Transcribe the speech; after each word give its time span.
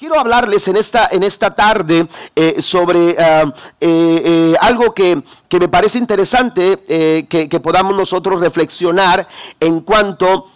Quiero 0.00 0.18
hablarles 0.18 0.66
en 0.66 0.78
esta, 0.78 1.10
en 1.12 1.22
esta 1.22 1.54
tarde 1.54 2.08
eh, 2.34 2.62
sobre 2.62 3.14
ah, 3.18 3.52
eh, 3.78 4.22
eh, 4.24 4.54
algo 4.58 4.94
que, 4.94 5.22
me 5.60 5.68
parece 5.68 5.98
interesante 5.98 7.26
que, 7.28 7.48
que, 7.50 7.60
podamos 7.60 7.94
nosotros 7.94 8.40
reflexionar 8.40 9.28
en 9.60 9.80
cuanto 9.80 10.46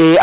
eh, 0.00 0.16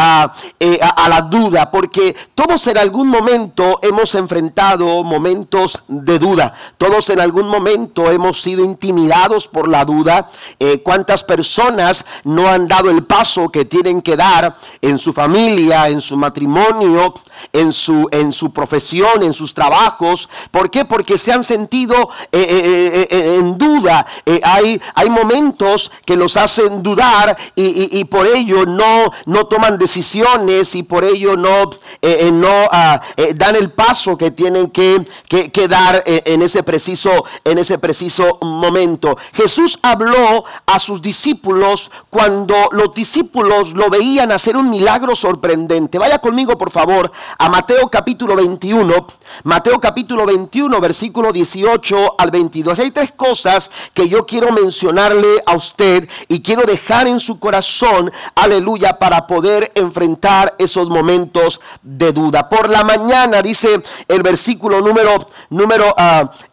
eh, 0.61 0.79
a, 0.81 1.09
la 1.09 1.23
duda, 1.23 1.69
porque 1.69 2.15
todos 2.33 2.65
en 2.67 2.77
algún 2.77 3.09
momento 3.09 3.77
hemos 3.81 4.15
enfrentado 4.15 5.03
momentos 5.03 5.83
de 5.89 6.17
duda, 6.17 6.53
todos 6.77 7.09
en 7.09 7.19
algún 7.19 7.49
momento 7.49 8.09
hemos 8.09 8.41
sido 8.41 8.63
intimidados 8.63 9.49
por 9.49 9.67
la 9.67 9.83
duda. 9.83 10.29
Eh, 10.59 10.81
¿Cuántas 10.81 11.25
personas 11.25 12.05
no 12.23 12.47
han 12.47 12.69
dado 12.69 12.89
el 12.89 13.03
paso 13.03 13.49
que 13.49 13.65
tienen 13.65 14.01
que 14.01 14.15
dar 14.15 14.55
en 14.81 14.97
su 14.97 15.11
familia, 15.11 15.89
en 15.89 15.99
su 15.99 16.15
matrimonio, 16.15 17.13
en 17.51 17.73
su, 17.73 18.07
en 18.13 18.31
su 18.31 18.53
profesión, 18.53 19.23
en 19.23 19.33
sus 19.33 19.53
trabajos? 19.53 20.29
¿Por 20.51 20.71
qué? 20.71 20.85
Porque 20.85 21.17
se 21.17 21.33
han 21.33 21.43
sentido 21.43 22.11
en 22.31 23.57
duda. 23.57 24.05
hay, 24.41 24.81
hay 24.93 25.09
momentos 25.09 25.91
que 26.05 26.15
los 26.15 26.37
hacen 26.37 26.81
dudar 26.81 27.35
y, 27.55 28.05
por 28.05 28.25
ello 28.27 28.65
no, 28.65 29.11
no 29.25 29.47
toman 29.47 29.64
decisiones 29.71 30.75
y 30.75 30.83
por 30.83 31.03
ello 31.03 31.35
no, 31.35 31.63
eh, 32.01 32.27
eh, 32.27 32.31
no 32.31 32.67
ah, 32.71 33.01
eh, 33.17 33.33
dan 33.35 33.55
el 33.55 33.71
paso 33.71 34.17
que 34.17 34.31
tienen 34.31 34.69
que, 34.69 35.03
que, 35.27 35.67
dar 35.67 36.03
en, 36.05 36.41
ese 36.41 36.63
preciso, 36.63 37.25
en 37.43 37.57
ese 37.57 37.79
preciso 37.79 38.37
momento. 38.41 39.17
Jesús 39.33 39.79
habló 39.81 40.45
a 40.65 40.79
sus 40.79 41.01
discípulos 41.01 41.91
cuando 42.09 42.55
los 42.71 42.93
discípulos 42.93 43.73
lo 43.73 43.89
veían 43.89 44.31
hacer 44.31 44.55
un 44.55 44.69
milagro 44.69 45.15
sorprendente. 45.15 45.97
Vaya 45.97 46.19
conmigo, 46.19 46.57
por 46.57 46.71
favor, 46.71 47.11
a 47.37 47.49
Mateo 47.49 47.89
capítulo 47.89 48.35
21. 48.35 49.07
Mateo 49.43 49.79
capítulo 49.79 50.25
21, 50.25 50.79
versículo 50.79 51.31
18 51.33 52.15
al 52.17 52.31
22. 52.31 52.77
Hay 52.79 52.91
tres 52.91 53.11
cosas 53.11 53.71
que 53.93 54.07
yo 54.07 54.25
quiero 54.25 54.51
mencionarle 54.51 55.41
a 55.45 55.55
usted 55.55 56.07
y 56.27 56.41
quiero 56.41 56.63
dejar 56.63 57.07
en 57.07 57.19
su 57.19 57.39
corazón, 57.39 58.11
aleluya, 58.35 58.99
para 58.99 59.25
poder 59.25 59.44
enfrentar 59.75 60.55
esos 60.57 60.89
momentos 60.89 61.59
de 61.81 62.11
duda. 62.11 62.49
Por 62.49 62.69
la 62.69 62.83
mañana, 62.83 63.41
dice 63.41 63.81
el 64.07 64.23
versículo 64.23 64.81
número, 64.81 65.25
número 65.49 65.93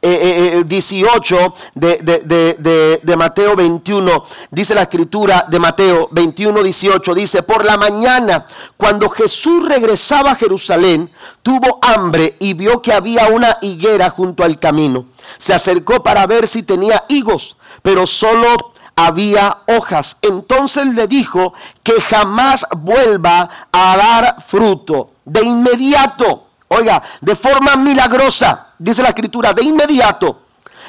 18 0.01 1.37
uh, 1.37 1.53
de, 1.75 1.99
de, 1.99 2.55
de, 2.59 3.01
de, 3.03 3.17
Mateo 3.17 3.57
21, 3.57 4.25
dice 4.51 4.75
la 4.75 4.83
escritura 4.83 5.47
de 5.49 5.59
Mateo 5.59 6.09
21, 6.13 6.63
18, 6.63 7.15
dice, 7.15 7.43
por 7.43 7.65
la 7.65 7.77
mañana, 7.77 8.45
cuando 8.77 9.09
Jesús 9.11 9.69
regresaba 9.69 10.33
a 10.33 10.37
Jerusalén, 10.37 11.11
tuvo 11.43 11.79
hambre 11.83 12.37
y 12.41 12.55
vio 12.55 12.83
que 12.83 12.93
había 12.93 13.29
una 13.29 13.59
higuera 13.63 14.11
junto 14.11 14.45
al 14.45 14.59
camino. 14.59 15.07
Se 15.39 15.55
acercó 15.55 16.03
para 16.03 16.27
ver 16.27 16.49
si 16.49 16.63
tenía 16.63 17.05
higos, 17.09 17.57
pero 17.83 18.07
solo 18.07 18.72
había 18.97 19.59
hojas. 19.67 20.17
Entonces 20.23 20.87
le 20.87 21.07
dijo 21.07 21.53
que 21.83 22.01
jamás 22.01 22.67
vuelva 22.77 23.49
a 23.73 23.97
dar 23.97 24.43
fruto. 24.43 25.13
De 25.25 25.43
inmediato, 25.45 26.49
oiga, 26.69 27.03
de 27.21 27.37
forma 27.37 27.77
milagrosa, 27.77 28.69
dice 28.79 29.03
la 29.03 29.11
escritura, 29.11 29.53
de 29.53 29.63
inmediato, 29.63 30.43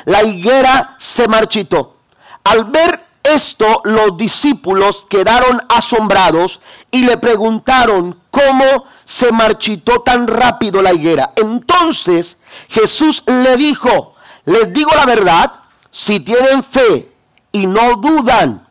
la 0.06 0.24
higuera 0.24 0.96
se 0.98 1.28
marchitó. 1.28 1.98
Al 2.44 2.66
ver 2.66 3.06
esto, 3.24 3.82
los 3.86 4.18
discípulos 4.18 5.06
quedaron 5.10 5.62
asombrados 5.70 6.60
y 6.92 7.04
le 7.04 7.18
preguntaron 7.18 8.20
cómo 8.30 8.86
se 9.06 9.32
marchitó 9.32 10.02
tan 10.02 10.28
rápido 10.28 10.82
la 10.82 10.94
higuera. 10.94 11.32
Entonces 11.36 12.38
Jesús 12.68 13.24
le 13.26 13.56
dijo, 13.56 14.16
les 14.46 14.74
digo 14.74 14.92
la 14.96 15.06
verdad, 15.06 15.54
si 15.90 16.20
tienen 16.20 16.64
fe 16.64 17.13
y 17.54 17.68
no 17.68 17.96
dudan. 17.96 18.68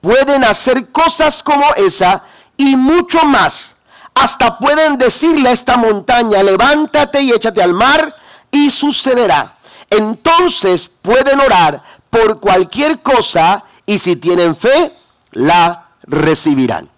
Pueden 0.00 0.44
hacer 0.44 0.90
cosas 0.90 1.42
como 1.42 1.66
esa 1.76 2.24
y 2.56 2.76
mucho 2.76 3.22
más. 3.26 3.76
Hasta 4.14 4.58
pueden 4.58 4.96
decirle 4.96 5.50
a 5.50 5.52
esta 5.52 5.76
montaña, 5.76 6.42
levántate 6.42 7.20
y 7.20 7.32
échate 7.32 7.62
al 7.62 7.74
mar 7.74 8.14
y 8.50 8.70
sucederá. 8.70 9.58
Entonces 9.90 10.90
pueden 11.02 11.40
orar 11.40 11.82
por 12.08 12.40
cualquier 12.40 13.02
cosa 13.02 13.64
y 13.84 13.98
si 13.98 14.16
tienen 14.16 14.56
fe, 14.56 14.96
la 15.32 15.88
recibirán. 16.04 16.88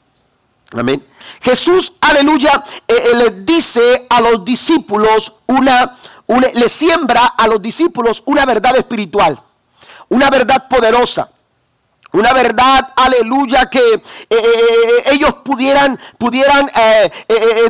Amén. 0.72 1.06
Jesús, 1.40 1.94
aleluya, 2.00 2.64
eh, 2.86 2.94
eh, 2.94 3.30
dice 3.44 4.06
a 4.10 4.20
los 4.20 4.44
discípulos 4.44 5.34
una, 5.46 5.96
una, 6.26 6.48
le 6.48 6.68
siembra 6.68 7.26
a 7.26 7.46
los 7.46 7.62
discípulos 7.62 8.22
una 8.26 8.44
verdad 8.44 8.76
espiritual 8.76 9.40
una 10.14 10.30
verdad 10.30 10.68
poderosa. 10.68 11.28
Una 12.12 12.32
verdad, 12.32 12.92
aleluya, 12.94 13.68
que 13.68 13.94
eh, 13.94 14.02
eh, 14.30 14.36
eh, 14.38 15.04
ellos 15.10 15.34
pudieran, 15.44 15.98
pudieran 16.16 16.70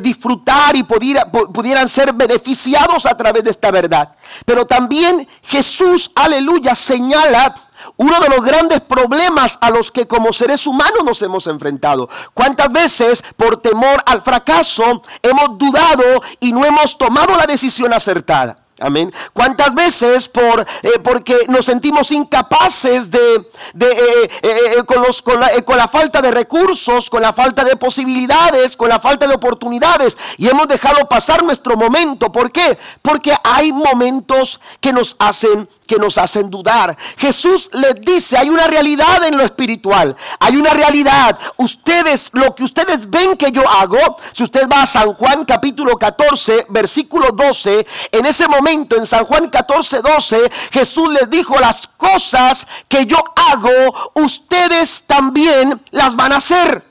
disfrutar 0.02 0.76
y 0.76 0.82
pudieran 0.82 1.88
ser 1.88 2.12
beneficiados 2.12 3.06
a 3.06 3.16
través 3.16 3.42
de 3.42 3.52
esta 3.52 3.70
verdad. 3.70 4.14
Pero 4.44 4.66
también 4.66 5.26
Jesús, 5.44 6.10
aleluya, 6.14 6.74
señala 6.74 7.54
uno 7.96 8.20
de 8.20 8.28
los 8.28 8.42
grandes 8.42 8.82
problemas 8.82 9.56
a 9.62 9.70
los 9.70 9.90
que 9.90 10.06
como 10.06 10.30
seres 10.30 10.66
humanos 10.66 11.02
nos 11.02 11.22
hemos 11.22 11.46
enfrentado. 11.46 12.10
¿Cuántas 12.34 12.70
veces 12.70 13.24
por 13.38 13.62
temor 13.62 14.02
al 14.04 14.20
fracaso 14.20 15.02
hemos 15.22 15.56
dudado 15.56 16.20
y 16.40 16.52
no 16.52 16.66
hemos 16.66 16.98
tomado 16.98 17.34
la 17.34 17.46
decisión 17.46 17.94
acertada? 17.94 18.63
Amén. 18.84 19.10
¿Cuántas 19.32 19.74
veces 19.74 20.28
por, 20.28 20.60
eh, 20.82 20.90
porque 21.02 21.46
nos 21.48 21.64
sentimos 21.64 22.10
incapaces 22.10 23.10
de, 23.10 23.48
de 23.72 23.86
eh, 23.86 24.30
eh, 24.42 24.84
con, 24.84 25.00
los, 25.00 25.22
con, 25.22 25.40
la, 25.40 25.50
con, 25.62 25.78
la, 25.78 25.88
falta 25.88 26.20
de 26.20 26.30
recursos, 26.30 27.08
con 27.08 27.22
la 27.22 27.32
falta 27.32 27.64
de 27.64 27.76
posibilidades, 27.76 28.76
con 28.76 28.90
la 28.90 29.00
falta 29.00 29.26
de 29.26 29.34
oportunidades 29.34 30.18
y 30.36 30.48
hemos 30.48 30.68
dejado 30.68 31.08
pasar 31.08 31.42
nuestro 31.42 31.78
momento? 31.78 32.30
¿Por 32.30 32.52
qué? 32.52 32.78
Porque 33.00 33.34
hay 33.42 33.72
momentos 33.72 34.60
que 34.82 34.92
nos 34.92 35.16
hacen 35.18 35.66
que 35.86 35.96
nos 35.96 36.18
hacen 36.18 36.50
dudar. 36.50 36.96
Jesús 37.16 37.70
les 37.72 37.94
dice, 37.96 38.36
hay 38.36 38.48
una 38.48 38.66
realidad 38.66 39.24
en 39.24 39.36
lo 39.36 39.44
espiritual, 39.44 40.16
hay 40.40 40.56
una 40.56 40.70
realidad. 40.70 41.38
Ustedes, 41.56 42.30
lo 42.32 42.54
que 42.54 42.64
ustedes 42.64 43.08
ven 43.08 43.36
que 43.36 43.52
yo 43.52 43.68
hago, 43.68 44.16
si 44.32 44.44
usted 44.44 44.68
va 44.68 44.82
a 44.82 44.86
San 44.86 45.14
Juan 45.14 45.44
capítulo 45.44 45.96
14, 45.96 46.66
versículo 46.68 47.30
12, 47.32 47.86
en 48.12 48.26
ese 48.26 48.48
momento 48.48 48.96
en 48.96 49.06
San 49.06 49.24
Juan 49.24 49.48
14, 49.48 50.00
12, 50.00 50.52
Jesús 50.72 51.08
les 51.12 51.30
dijo, 51.30 51.56
las 51.58 51.88
cosas 51.96 52.66
que 52.88 53.06
yo 53.06 53.22
hago, 53.50 54.10
ustedes 54.14 55.04
también 55.06 55.82
las 55.90 56.16
van 56.16 56.32
a 56.32 56.36
hacer. 56.36 56.82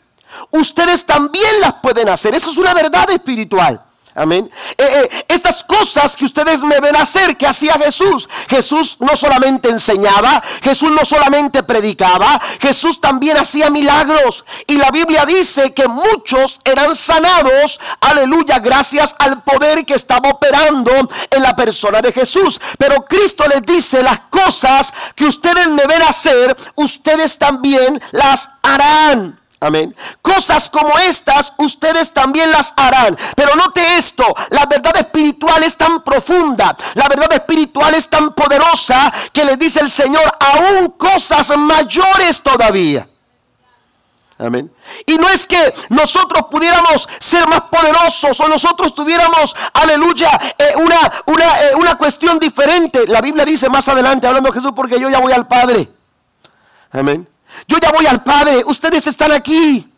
Ustedes 0.51 1.05
también 1.05 1.61
las 1.61 1.73
pueden 1.73 2.09
hacer. 2.09 2.33
Eso 2.35 2.51
es 2.51 2.57
una 2.57 2.73
verdad 2.73 3.09
espiritual. 3.11 3.81
Amén. 4.15 4.49
Eh, 4.77 4.83
eh, 4.83 5.25
estas 5.27 5.63
cosas 5.63 6.15
que 6.15 6.25
ustedes 6.25 6.61
me 6.61 6.79
ven 6.79 6.95
hacer, 6.95 7.35
que 7.35 7.47
hacía 7.47 7.73
Jesús. 7.73 8.29
Jesús 8.47 8.97
no 8.99 9.15
solamente 9.15 9.69
enseñaba, 9.69 10.43
Jesús 10.61 10.91
no 10.91 11.03
solamente 11.03 11.63
predicaba, 11.63 12.39
Jesús 12.59 13.01
también 13.01 13.37
hacía 13.37 13.69
milagros. 13.69 14.45
Y 14.67 14.77
la 14.77 14.91
Biblia 14.91 15.25
dice 15.25 15.73
que 15.73 15.87
muchos 15.87 16.59
eran 16.63 16.95
sanados, 16.95 17.79
aleluya, 18.01 18.59
gracias 18.59 19.15
al 19.17 19.41
poder 19.43 19.85
que 19.85 19.95
estaba 19.95 20.29
operando 20.29 20.91
en 21.29 21.43
la 21.43 21.55
persona 21.55 22.01
de 22.01 22.11
Jesús. 22.11 22.61
Pero 22.77 23.05
Cristo 23.05 23.45
les 23.47 23.63
dice, 23.63 24.03
las 24.03 24.21
cosas 24.29 24.93
que 25.15 25.25
ustedes 25.25 25.67
me 25.69 25.85
ven 25.87 26.03
hacer, 26.03 26.55
ustedes 26.75 27.37
también 27.37 28.01
las 28.11 28.49
harán. 28.61 29.42
Amén. 29.63 29.95
Cosas 30.21 30.69
como 30.69 30.99
estas 30.99 31.53
ustedes 31.57 32.11
también 32.11 32.51
las 32.51 32.73
harán. 32.75 33.17
Pero 33.33 33.55
note 33.55 33.97
esto, 33.97 34.25
la 34.49 34.65
verdad 34.65 34.93
espiritual 34.97 35.63
es 35.63 35.77
tan 35.77 36.03
profunda, 36.03 36.75
la 36.95 37.07
verdad 37.07 37.31
espiritual 37.31 37.95
es 37.95 38.09
tan 38.09 38.33
poderosa 38.33 39.13
que 39.31 39.45
le 39.45 39.55
dice 39.55 39.79
el 39.79 39.89
Señor, 39.89 40.37
aún 40.37 40.89
cosas 40.97 41.55
mayores 41.57 42.41
todavía. 42.41 43.07
Amén. 44.37 44.69
Y 45.05 45.15
no 45.15 45.29
es 45.29 45.47
que 45.47 45.73
nosotros 45.87 46.47
pudiéramos 46.51 47.07
ser 47.21 47.47
más 47.47 47.61
poderosos 47.61 48.37
o 48.41 48.47
nosotros 48.49 48.93
tuviéramos, 48.93 49.55
aleluya, 49.75 50.29
eh, 50.57 50.73
una, 50.75 51.23
una, 51.27 51.61
eh, 51.61 51.75
una 51.75 51.95
cuestión 51.95 52.37
diferente. 52.37 53.07
La 53.07 53.21
Biblia 53.21 53.45
dice 53.45 53.69
más 53.69 53.87
adelante, 53.87 54.27
hablando 54.27 54.51
Jesús, 54.51 54.73
porque 54.75 54.99
yo 54.99 55.09
ya 55.09 55.19
voy 55.19 55.31
al 55.31 55.47
Padre. 55.47 55.87
Amén. 56.91 57.29
Yo 57.67 57.77
ya 57.81 57.91
voy 57.91 58.05
al 58.07 58.23
Padre, 58.23 58.63
ustedes 58.65 59.07
están 59.07 59.31
aquí. 59.31 59.89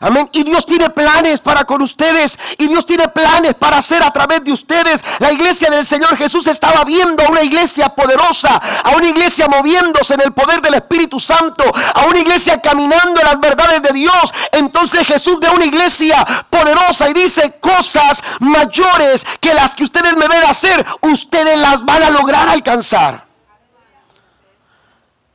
Amén. 0.00 0.28
Y 0.32 0.44
Dios 0.44 0.64
tiene 0.64 0.90
planes 0.90 1.40
para 1.40 1.64
con 1.64 1.82
ustedes. 1.82 2.38
Y 2.56 2.68
Dios 2.68 2.86
tiene 2.86 3.08
planes 3.08 3.54
para 3.54 3.78
hacer 3.78 4.02
a 4.02 4.12
través 4.12 4.44
de 4.44 4.52
ustedes. 4.52 5.02
La 5.18 5.32
iglesia 5.32 5.70
del 5.70 5.84
Señor 5.84 6.16
Jesús 6.16 6.46
estaba 6.46 6.84
viendo 6.84 7.24
a 7.24 7.28
una 7.28 7.42
iglesia 7.42 7.88
poderosa. 7.88 8.60
A 8.84 8.90
una 8.96 9.08
iglesia 9.08 9.48
moviéndose 9.48 10.14
en 10.14 10.20
el 10.20 10.32
poder 10.32 10.60
del 10.60 10.74
Espíritu 10.74 11.18
Santo. 11.18 11.64
A 11.94 12.06
una 12.06 12.18
iglesia 12.20 12.60
caminando 12.60 13.20
en 13.20 13.26
las 13.26 13.40
verdades 13.40 13.82
de 13.82 13.92
Dios. 13.92 14.32
Entonces 14.52 15.06
Jesús 15.06 15.38
ve 15.40 15.48
a 15.48 15.52
una 15.52 15.66
iglesia 15.66 16.24
poderosa 16.48 17.08
y 17.08 17.14
dice 17.14 17.58
cosas 17.60 18.22
mayores 18.40 19.26
que 19.40 19.52
las 19.52 19.74
que 19.74 19.84
ustedes 19.84 20.16
me 20.16 20.28
ven 20.28 20.44
hacer. 20.44 20.86
Ustedes 21.02 21.58
las 21.58 21.84
van 21.84 22.04
a 22.04 22.10
lograr 22.10 22.48
alcanzar. 22.48 23.26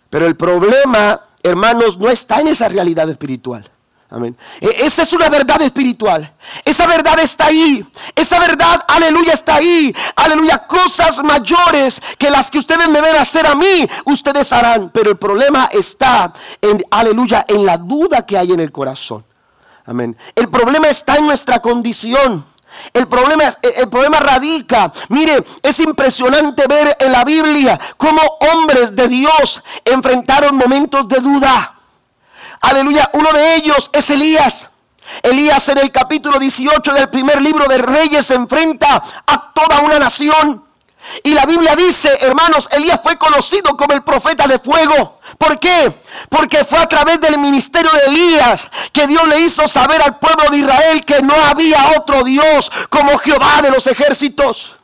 Pero 0.09 0.27
el 0.27 0.37
problema, 0.37 1.19
hermanos, 1.43 1.97
no 1.97 2.09
está 2.09 2.39
en 2.39 2.47
esa 2.47 2.69
realidad 2.69 3.09
espiritual. 3.09 3.69
Amén. 4.09 4.37
E, 4.61 4.85
esa 4.85 5.01
es 5.01 5.11
una 5.11 5.27
verdad 5.27 5.61
espiritual. 5.63 6.33
Esa 6.63 6.85
verdad 6.85 7.19
está 7.19 7.47
ahí. 7.47 7.83
Esa 8.15 8.39
verdad, 8.39 8.85
aleluya, 8.87 9.33
está 9.33 9.55
ahí. 9.55 9.93
Aleluya, 10.15 10.67
cosas 10.67 11.21
mayores 11.23 11.99
que 12.19 12.29
las 12.29 12.51
que 12.51 12.59
ustedes 12.59 12.87
me 12.89 13.01
ven 13.01 13.15
hacer 13.15 13.47
a 13.47 13.55
mí, 13.55 13.89
ustedes 14.05 14.53
harán. 14.53 14.91
Pero 14.91 15.09
el 15.09 15.17
problema 15.17 15.67
está 15.71 16.31
en, 16.61 16.83
aleluya, 16.91 17.45
en 17.47 17.65
la 17.65 17.77
duda 17.77 18.23
que 18.23 18.37
hay 18.37 18.51
en 18.51 18.59
el 18.59 18.71
corazón. 18.71 19.25
Amén. 19.85 20.15
El 20.35 20.47
problema 20.47 20.87
está 20.87 21.15
en 21.17 21.25
nuestra 21.25 21.59
condición. 21.59 22.52
El 22.93 23.07
problema, 23.07 23.43
el 23.61 23.89
problema 23.89 24.19
radica, 24.19 24.91
mire, 25.09 25.43
es 25.61 25.79
impresionante 25.79 26.67
ver 26.67 26.95
en 26.99 27.11
la 27.11 27.23
Biblia 27.23 27.79
cómo 27.97 28.21
hombres 28.51 28.95
de 28.95 29.07
Dios 29.07 29.61
enfrentaron 29.85 30.55
momentos 30.55 31.07
de 31.07 31.19
duda. 31.19 31.73
Aleluya, 32.61 33.09
uno 33.13 33.31
de 33.33 33.55
ellos 33.55 33.89
es 33.93 34.09
Elías. 34.09 34.69
Elías 35.21 35.67
en 35.67 35.77
el 35.79 35.91
capítulo 35.91 36.39
18 36.39 36.93
del 36.93 37.09
primer 37.09 37.41
libro 37.41 37.67
de 37.67 37.77
Reyes 37.77 38.25
se 38.25 38.35
enfrenta 38.35 39.03
a 39.27 39.53
toda 39.53 39.81
una 39.81 39.99
nación. 39.99 40.63
Y 41.23 41.33
la 41.33 41.45
Biblia 41.45 41.75
dice, 41.75 42.09
hermanos, 42.21 42.67
Elías 42.71 42.99
fue 43.03 43.17
conocido 43.17 43.75
como 43.75 43.93
el 43.93 44.03
profeta 44.03 44.47
de 44.47 44.59
fuego. 44.59 45.19
¿Por 45.37 45.59
qué? 45.59 45.99
Porque 46.29 46.63
fue 46.65 46.79
a 46.79 46.87
través 46.87 47.19
del 47.19 47.37
ministerio 47.37 47.91
de 47.91 48.05
Elías 48.11 48.69
que 48.91 49.07
Dios 49.07 49.27
le 49.27 49.39
hizo 49.39 49.67
saber 49.67 50.01
al 50.01 50.19
pueblo 50.19 50.49
de 50.49 50.57
Israel 50.57 51.03
que 51.05 51.21
no 51.21 51.35
había 51.35 51.91
otro 51.97 52.23
Dios 52.23 52.71
como 52.89 53.17
Jehová 53.17 53.61
de 53.61 53.71
los 53.71 53.87
ejércitos. 53.87 54.75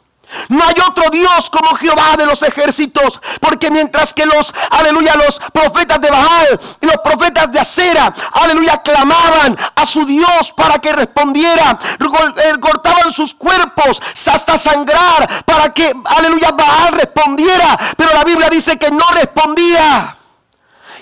No 0.49 0.63
hay 0.63 0.75
otro 0.87 1.09
Dios 1.09 1.49
como 1.49 1.75
Jehová 1.75 2.15
de 2.17 2.25
los 2.25 2.41
ejércitos. 2.43 3.21
Porque 3.39 3.69
mientras 3.71 4.13
que 4.13 4.25
los, 4.25 4.53
aleluya, 4.69 5.15
los 5.15 5.39
profetas 5.51 5.99
de 6.01 6.09
Baal 6.09 6.59
y 6.81 6.85
los 6.85 6.97
profetas 6.97 7.51
de 7.51 7.59
Acera, 7.59 8.13
aleluya, 8.33 8.81
clamaban 8.81 9.57
a 9.75 9.85
su 9.85 10.05
Dios 10.05 10.53
para 10.55 10.79
que 10.79 10.93
respondiera. 10.93 11.77
Eh, 11.99 12.59
cortaban 12.59 13.11
sus 13.11 13.33
cuerpos 13.33 14.01
hasta 14.31 14.57
sangrar 14.57 15.43
para 15.45 15.73
que, 15.73 15.93
aleluya, 16.05 16.51
Baal 16.51 16.93
respondiera. 16.93 17.77
Pero 17.97 18.13
la 18.13 18.23
Biblia 18.23 18.49
dice 18.49 18.77
que 18.77 18.91
no 18.91 19.05
respondía. 19.13 20.15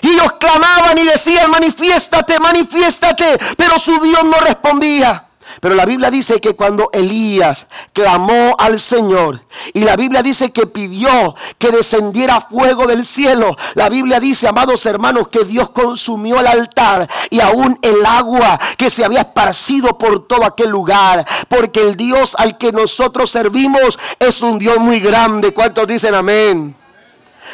Y 0.00 0.10
ellos 0.10 0.34
clamaban 0.38 0.96
y 0.98 1.04
decían, 1.04 1.50
manifiéstate, 1.50 2.38
manifiéstate. 2.38 3.38
Pero 3.56 3.78
su 3.78 4.00
Dios 4.00 4.24
no 4.24 4.38
respondía. 4.40 5.27
Pero 5.60 5.74
la 5.74 5.84
Biblia 5.84 6.10
dice 6.10 6.40
que 6.40 6.54
cuando 6.54 6.90
Elías 6.92 7.66
clamó 7.92 8.54
al 8.58 8.78
Señor 8.78 9.40
y 9.72 9.80
la 9.80 9.96
Biblia 9.96 10.22
dice 10.22 10.52
que 10.52 10.66
pidió 10.66 11.34
que 11.58 11.70
descendiera 11.70 12.40
fuego 12.40 12.86
del 12.86 13.04
cielo, 13.04 13.56
la 13.74 13.88
Biblia 13.88 14.20
dice, 14.20 14.48
amados 14.48 14.86
hermanos, 14.86 15.28
que 15.28 15.44
Dios 15.44 15.70
consumió 15.70 16.40
el 16.40 16.46
altar 16.46 17.08
y 17.30 17.40
aún 17.40 17.78
el 17.82 18.04
agua 18.06 18.58
que 18.76 18.90
se 18.90 19.04
había 19.04 19.20
esparcido 19.20 19.98
por 19.98 20.26
todo 20.26 20.44
aquel 20.44 20.70
lugar, 20.70 21.26
porque 21.48 21.80
el 21.80 21.96
Dios 21.96 22.34
al 22.38 22.56
que 22.58 22.72
nosotros 22.72 23.30
servimos 23.30 23.98
es 24.18 24.42
un 24.42 24.58
Dios 24.58 24.78
muy 24.78 25.00
grande. 25.00 25.52
¿Cuántos 25.52 25.86
dicen 25.86 26.14
amén? 26.14 26.74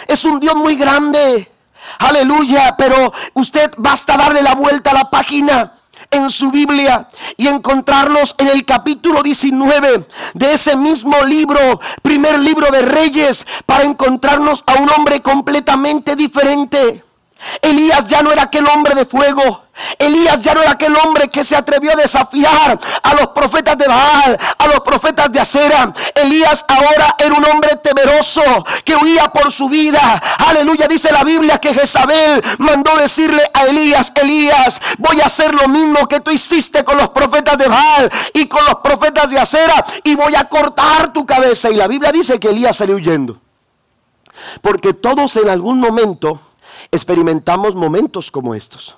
Es 0.06 0.25
un 0.25 0.40
Dios 0.40 0.56
muy 0.56 0.76
grande. 0.76 1.50
Aleluya, 1.99 2.75
pero 2.76 3.12
usted 3.35 3.73
basta 3.76 4.17
darle 4.17 4.43
la 4.43 4.55
vuelta 4.55 4.90
a 4.90 4.94
la 4.94 5.11
página 5.11 5.75
en 6.14 6.31
su 6.31 6.50
Biblia 6.50 7.08
y 7.37 7.49
encontrarnos 7.49 8.34
en 8.38 8.49
el 8.49 8.64
capítulo 8.64 9.22
19 9.22 10.06
de 10.34 10.52
ese 10.52 10.76
mismo 10.76 11.22
libro, 11.25 11.81
primer 12.02 12.38
libro 12.38 12.70
de 12.70 12.82
Reyes, 12.82 13.46
para 13.66 13.84
encontrarnos 13.84 14.62
a 14.66 14.75
un 14.75 14.88
hombre 14.90 15.20
completamente 15.22 16.16
diferente. 16.16 17.05
Elías 17.61 18.06
ya 18.06 18.22
no 18.22 18.32
era 18.32 18.44
aquel 18.44 18.66
hombre 18.66 18.94
de 18.94 19.05
fuego. 19.05 19.63
Elías 19.99 20.41
ya 20.41 20.55
no 20.55 20.62
era 20.62 20.73
aquel 20.73 20.94
hombre 20.97 21.29
que 21.29 21.44
se 21.44 21.56
atrevió 21.56 21.93
a 21.93 21.97
desafiar 21.97 22.79
a 23.03 23.15
los 23.15 23.29
profetas 23.29 23.76
de 23.76 23.87
Baal, 23.87 24.38
a 24.59 24.67
los 24.69 24.81
profetas 24.81 25.31
de 25.32 25.41
Acera. 25.41 25.93
Elías 26.15 26.65
ahora 26.69 27.17
era 27.19 27.35
un 27.35 27.44
hombre 27.44 27.76
temeroso 27.82 28.43
que 28.85 28.94
huía 28.97 29.29
por 29.32 29.50
su 29.50 29.69
vida. 29.69 30.23
Aleluya, 30.38 30.87
dice 30.87 31.12
la 31.12 31.25
Biblia 31.25 31.59
que 31.59 31.75
Jezabel 31.75 32.43
mandó 32.59 32.97
decirle 32.97 33.43
a 33.53 33.67
Elías, 33.67 34.12
Elías, 34.15 34.81
voy 34.99 35.21
a 35.21 35.26
hacer 35.26 35.53
lo 35.55 35.69
mismo 35.69 36.06
que 36.06 36.21
tú 36.21 36.31
hiciste 36.31 36.85
con 36.85 36.97
los 36.97 37.11
profetas 37.11 37.59
de 37.59 37.69
Baal 37.69 38.11
y 38.32 38.47
con 38.47 38.65
los 38.65 38.76
profetas 38.76 39.29
de 39.31 39.38
Acera 39.38 39.85
y 40.05 40.15
voy 40.15 40.35
a 40.37 40.49
cortar 40.49 41.12
tu 41.12 41.26
cabeza. 41.26 41.71
Y 41.71 41.76
la 41.76 41.88
Biblia 41.88 42.12
dice 42.12 42.38
que 42.38 42.50
Elías 42.50 42.76
salió 42.76 42.97
huyendo. 42.97 43.41
Porque 44.61 44.93
todos 44.93 45.37
en 45.37 45.49
algún 45.49 45.81
momento 45.81 46.41
experimentamos 46.91 47.75
momentos 47.75 48.31
como 48.31 48.55
estos. 48.55 48.97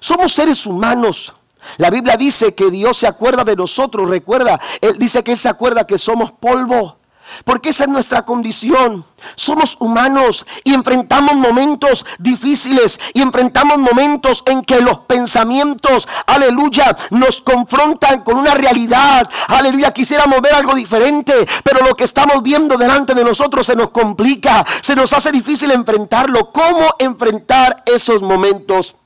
Somos 0.00 0.32
seres 0.32 0.66
humanos. 0.66 1.32
La 1.76 1.90
Biblia 1.90 2.16
dice 2.16 2.54
que 2.54 2.70
Dios 2.70 2.98
se 2.98 3.06
acuerda 3.06 3.44
de 3.44 3.56
nosotros, 3.56 4.08
recuerda, 4.08 4.60
Él 4.80 4.98
dice 4.98 5.22
que 5.22 5.32
Él 5.32 5.38
se 5.38 5.48
acuerda 5.48 5.86
que 5.86 5.98
somos 5.98 6.32
polvo. 6.32 6.98
Porque 7.44 7.70
esa 7.70 7.84
es 7.84 7.90
nuestra 7.90 8.24
condición. 8.24 9.04
Somos 9.36 9.76
humanos 9.80 10.44
y 10.64 10.74
enfrentamos 10.74 11.34
momentos 11.34 12.04
difíciles 12.18 12.98
y 13.14 13.22
enfrentamos 13.22 13.78
momentos 13.78 14.42
en 14.46 14.62
que 14.62 14.80
los 14.80 15.00
pensamientos, 15.00 16.06
aleluya, 16.26 16.96
nos 17.10 17.40
confrontan 17.40 18.22
con 18.22 18.36
una 18.36 18.54
realidad. 18.54 19.28
Aleluya, 19.48 19.92
quisiéramos 19.92 20.40
ver 20.40 20.54
algo 20.54 20.74
diferente, 20.74 21.32
pero 21.64 21.86
lo 21.86 21.94
que 21.94 22.04
estamos 22.04 22.42
viendo 22.42 22.76
delante 22.76 23.14
de 23.14 23.24
nosotros 23.24 23.66
se 23.66 23.76
nos 23.76 23.90
complica, 23.90 24.66
se 24.82 24.96
nos 24.96 25.12
hace 25.12 25.32
difícil 25.32 25.70
enfrentarlo. 25.70 26.52
¿Cómo 26.52 26.94
enfrentar 26.98 27.82
esos 27.86 28.20
momentos 28.20 28.96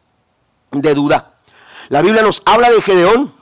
de 0.70 0.94
duda? 0.94 1.34
La 1.88 2.02
Biblia 2.02 2.22
nos 2.22 2.42
habla 2.44 2.70
de 2.70 2.82
Gedeón, 2.82 3.32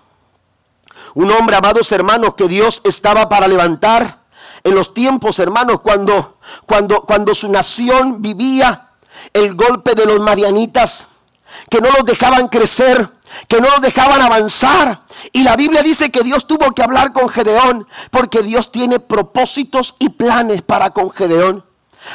un 1.14 1.30
hombre, 1.30 1.56
amados 1.56 1.90
hermanos, 1.92 2.34
que 2.34 2.48
Dios 2.48 2.80
estaba 2.84 3.28
para 3.28 3.48
levantar 3.48 4.24
en 4.64 4.74
los 4.74 4.94
tiempos, 4.94 5.38
hermanos, 5.38 5.80
cuando, 5.80 6.38
cuando, 6.66 7.02
cuando 7.02 7.34
su 7.34 7.48
nación 7.48 8.22
vivía 8.22 8.88
el 9.32 9.54
golpe 9.54 9.94
de 9.94 10.06
los 10.06 10.20
marianitas, 10.20 11.06
que 11.70 11.80
no 11.80 11.90
los 11.90 12.04
dejaban 12.04 12.48
crecer, 12.48 13.08
que 13.48 13.60
no 13.60 13.68
los 13.68 13.80
dejaban 13.80 14.20
avanzar. 14.22 15.02
Y 15.32 15.42
la 15.42 15.56
Biblia 15.56 15.82
dice 15.82 16.10
que 16.10 16.22
Dios 16.22 16.46
tuvo 16.46 16.72
que 16.72 16.82
hablar 16.82 17.12
con 17.12 17.28
Gedeón, 17.28 17.86
porque 18.10 18.42
Dios 18.42 18.72
tiene 18.72 19.00
propósitos 19.00 19.94
y 19.98 20.10
planes 20.10 20.62
para 20.62 20.90
con 20.90 21.10
Gedeón. 21.10 21.63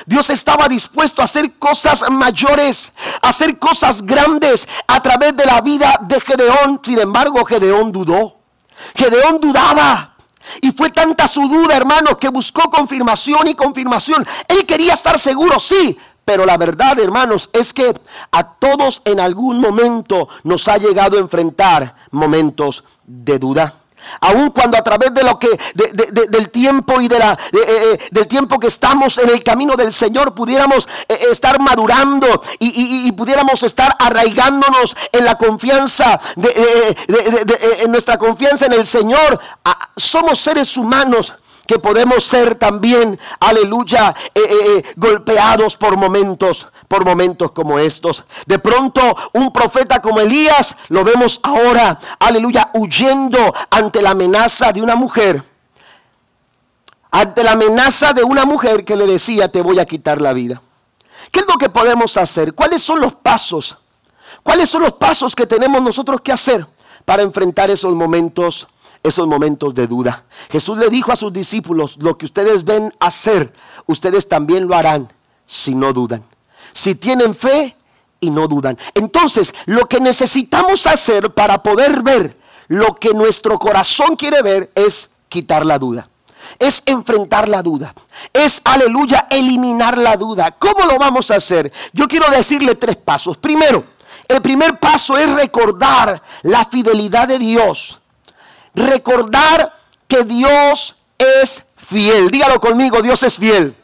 Dios 0.05 0.29
estaba 0.29 0.67
dispuesto 0.67 1.21
a 1.21 1.25
hacer 1.25 1.53
cosas 1.57 2.03
mayores, 2.09 2.91
a 3.21 3.29
hacer 3.29 3.59
cosas 3.59 4.01
grandes 4.01 4.67
a 4.87 5.01
través 5.01 5.35
de 5.35 5.45
la 5.45 5.61
vida 5.61 5.99
de 6.01 6.19
Gedeón. 6.21 6.81
Sin 6.83 6.99
embargo, 6.99 7.43
Gedeón 7.45 7.91
dudó. 7.91 8.37
Gedeón 8.95 9.39
dudaba. 9.39 10.15
Y 10.61 10.71
fue 10.71 10.89
tanta 10.89 11.27
su 11.27 11.47
duda, 11.47 11.75
hermanos, 11.75 12.17
que 12.17 12.29
buscó 12.29 12.69
confirmación 12.69 13.47
y 13.47 13.55
confirmación. 13.55 14.25
Él 14.47 14.65
quería 14.65 14.93
estar 14.93 15.19
seguro, 15.19 15.59
sí, 15.59 15.97
pero 16.25 16.45
la 16.45 16.57
verdad, 16.57 16.99
hermanos, 16.99 17.49
es 17.53 17.73
que 17.73 17.93
a 18.31 18.53
todos 18.53 19.01
en 19.05 19.19
algún 19.19 19.59
momento 19.59 20.27
nos 20.43 20.67
ha 20.67 20.77
llegado 20.77 21.17
a 21.17 21.21
enfrentar 21.21 21.95
momentos 22.11 22.83
de 23.03 23.39
duda. 23.39 23.78
Aun 24.21 24.49
cuando 24.51 24.77
a 24.77 24.83
través 24.83 25.13
de 25.13 25.23
lo 25.23 25.37
que 25.39 25.49
del 25.73 26.49
tiempo 26.49 27.01
y 27.01 27.07
de 27.07 27.19
la 27.19 27.33
eh, 27.51 27.57
eh, 27.57 27.99
del 28.11 28.27
tiempo 28.27 28.59
que 28.59 28.67
estamos 28.67 29.17
en 29.17 29.29
el 29.29 29.43
camino 29.43 29.75
del 29.75 29.91
Señor 29.91 30.33
pudiéramos 30.33 30.87
eh, 31.07 31.19
estar 31.31 31.59
madurando 31.59 32.41
y, 32.59 33.11
pudiéramos 33.13 33.63
estar 33.63 33.95
arraigándonos 33.99 34.95
en 35.11 35.25
la 35.25 35.37
confianza 35.37 36.19
en 36.37 37.91
nuestra 37.91 38.17
confianza 38.17 38.65
en 38.65 38.73
el 38.73 38.85
Señor. 38.85 39.39
Ah, 39.63 39.89
somos 39.95 40.39
seres 40.39 40.77
humanos 40.77 41.35
que 41.69 41.77
podemos 41.77 42.23
ser 42.23 42.55
también, 42.55 43.19
aleluya, 43.39 44.15
eh, 44.33 44.41
eh, 44.41 44.55
eh, 44.77 44.93
golpeados 44.95 45.77
por 45.77 45.97
momentos, 45.97 46.67
por 46.87 47.05
momentos 47.05 47.51
como 47.51 47.77
estos. 47.77 48.25
De 48.47 48.57
pronto 48.57 48.99
un 49.33 49.53
profeta 49.53 50.01
como 50.01 50.19
Elías 50.19 50.75
lo 50.87 51.03
vemos 51.03 51.39
ahora, 51.43 51.99
aleluya, 52.17 52.71
huyendo 52.73 53.53
ante 53.69 54.01
la 54.01 54.09
amenaza 54.09 54.71
de 54.71 54.81
una 54.81 54.95
mujer. 54.95 55.43
Ante 57.11 57.43
la 57.43 57.51
amenaza 57.51 58.13
de 58.13 58.23
una 58.23 58.45
mujer 58.45 58.83
que 58.83 58.95
le 58.95 59.05
decía, 59.05 59.51
te 59.51 59.61
voy 59.61 59.77
a 59.77 59.85
quitar 59.85 60.21
la 60.21 60.33
vida. 60.33 60.59
¿Qué 61.31 61.41
es 61.41 61.45
lo 61.47 61.59
que 61.59 61.69
podemos 61.69 62.17
hacer? 62.17 62.55
¿Cuáles 62.55 62.81
son 62.81 62.99
los 62.99 63.13
pasos? 63.13 63.77
¿Cuáles 64.41 64.71
son 64.71 64.81
los 64.81 64.93
pasos 64.93 65.35
que 65.35 65.45
tenemos 65.45 65.83
nosotros 65.83 66.19
que 66.21 66.31
hacer 66.31 66.65
para 67.05 67.21
enfrentar 67.21 67.69
esos 67.69 67.93
momentos, 67.93 68.67
esos 69.03 69.27
momentos 69.27 69.73
de 69.73 69.87
duda. 69.87 70.25
Jesús 70.49 70.77
le 70.77 70.89
dijo 70.89 71.11
a 71.11 71.15
sus 71.15 71.31
discípulos, 71.31 71.97
lo 71.99 72.17
que 72.17 72.25
ustedes 72.25 72.63
ven 72.63 72.93
hacer, 72.99 73.53
ustedes 73.85 74.27
también 74.27 74.67
lo 74.67 74.75
harán 74.75 75.11
si 75.45 75.75
no 75.75 75.93
dudan. 75.93 76.23
Si 76.73 76.95
tienen 76.95 77.33
fe 77.33 77.75
y 78.19 78.29
no 78.29 78.47
dudan. 78.47 78.77
Entonces, 78.93 79.53
lo 79.65 79.87
que 79.87 79.99
necesitamos 79.99 80.85
hacer 80.87 81.33
para 81.33 81.63
poder 81.63 82.03
ver 82.03 82.37
lo 82.67 82.95
que 82.95 83.13
nuestro 83.13 83.57
corazón 83.57 84.15
quiere 84.15 84.41
ver 84.41 84.71
es 84.75 85.09
quitar 85.27 85.65
la 85.65 85.79
duda. 85.79 86.09
Es 86.57 86.83
enfrentar 86.85 87.47
la 87.49 87.61
duda. 87.61 87.93
Es, 88.33 88.61
aleluya, 88.63 89.27
eliminar 89.29 89.97
la 89.97 90.15
duda. 90.17 90.51
¿Cómo 90.51 90.85
lo 90.85 90.97
vamos 90.97 91.31
a 91.31 91.35
hacer? 91.35 91.71
Yo 91.93 92.07
quiero 92.07 92.29
decirle 92.29 92.75
tres 92.75 92.95
pasos. 92.97 93.37
Primero, 93.37 93.83
el 94.27 94.41
primer 94.41 94.79
paso 94.79 95.17
es 95.17 95.31
recordar 95.31 96.21
la 96.43 96.65
fidelidad 96.65 97.27
de 97.27 97.39
Dios. 97.39 97.98
Recordar 98.79 99.73
que 100.07 100.23
Dios 100.23 100.95
es 101.17 101.63
fiel. 101.75 102.31
Dígalo 102.31 102.59
conmigo, 102.59 103.01
Dios 103.01 103.21
es 103.23 103.35
fiel. 103.35 103.75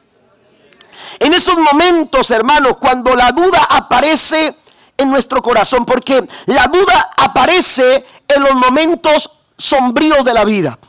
En 1.19 1.33
esos 1.33 1.57
momentos, 1.57 2.31
hermanos, 2.31 2.77
cuando 2.77 3.13
la 3.15 3.31
duda 3.31 3.67
aparece 3.69 4.55
en 4.97 5.09
nuestro 5.11 5.41
corazón, 5.41 5.85
porque 5.85 6.25
la 6.45 6.67
duda 6.67 7.11
aparece 7.17 8.05
en 8.27 8.43
los 8.43 8.53
momentos 8.55 9.29
sombríos 9.57 10.23
de 10.23 10.33
la 10.33 10.45
vida 10.45 10.79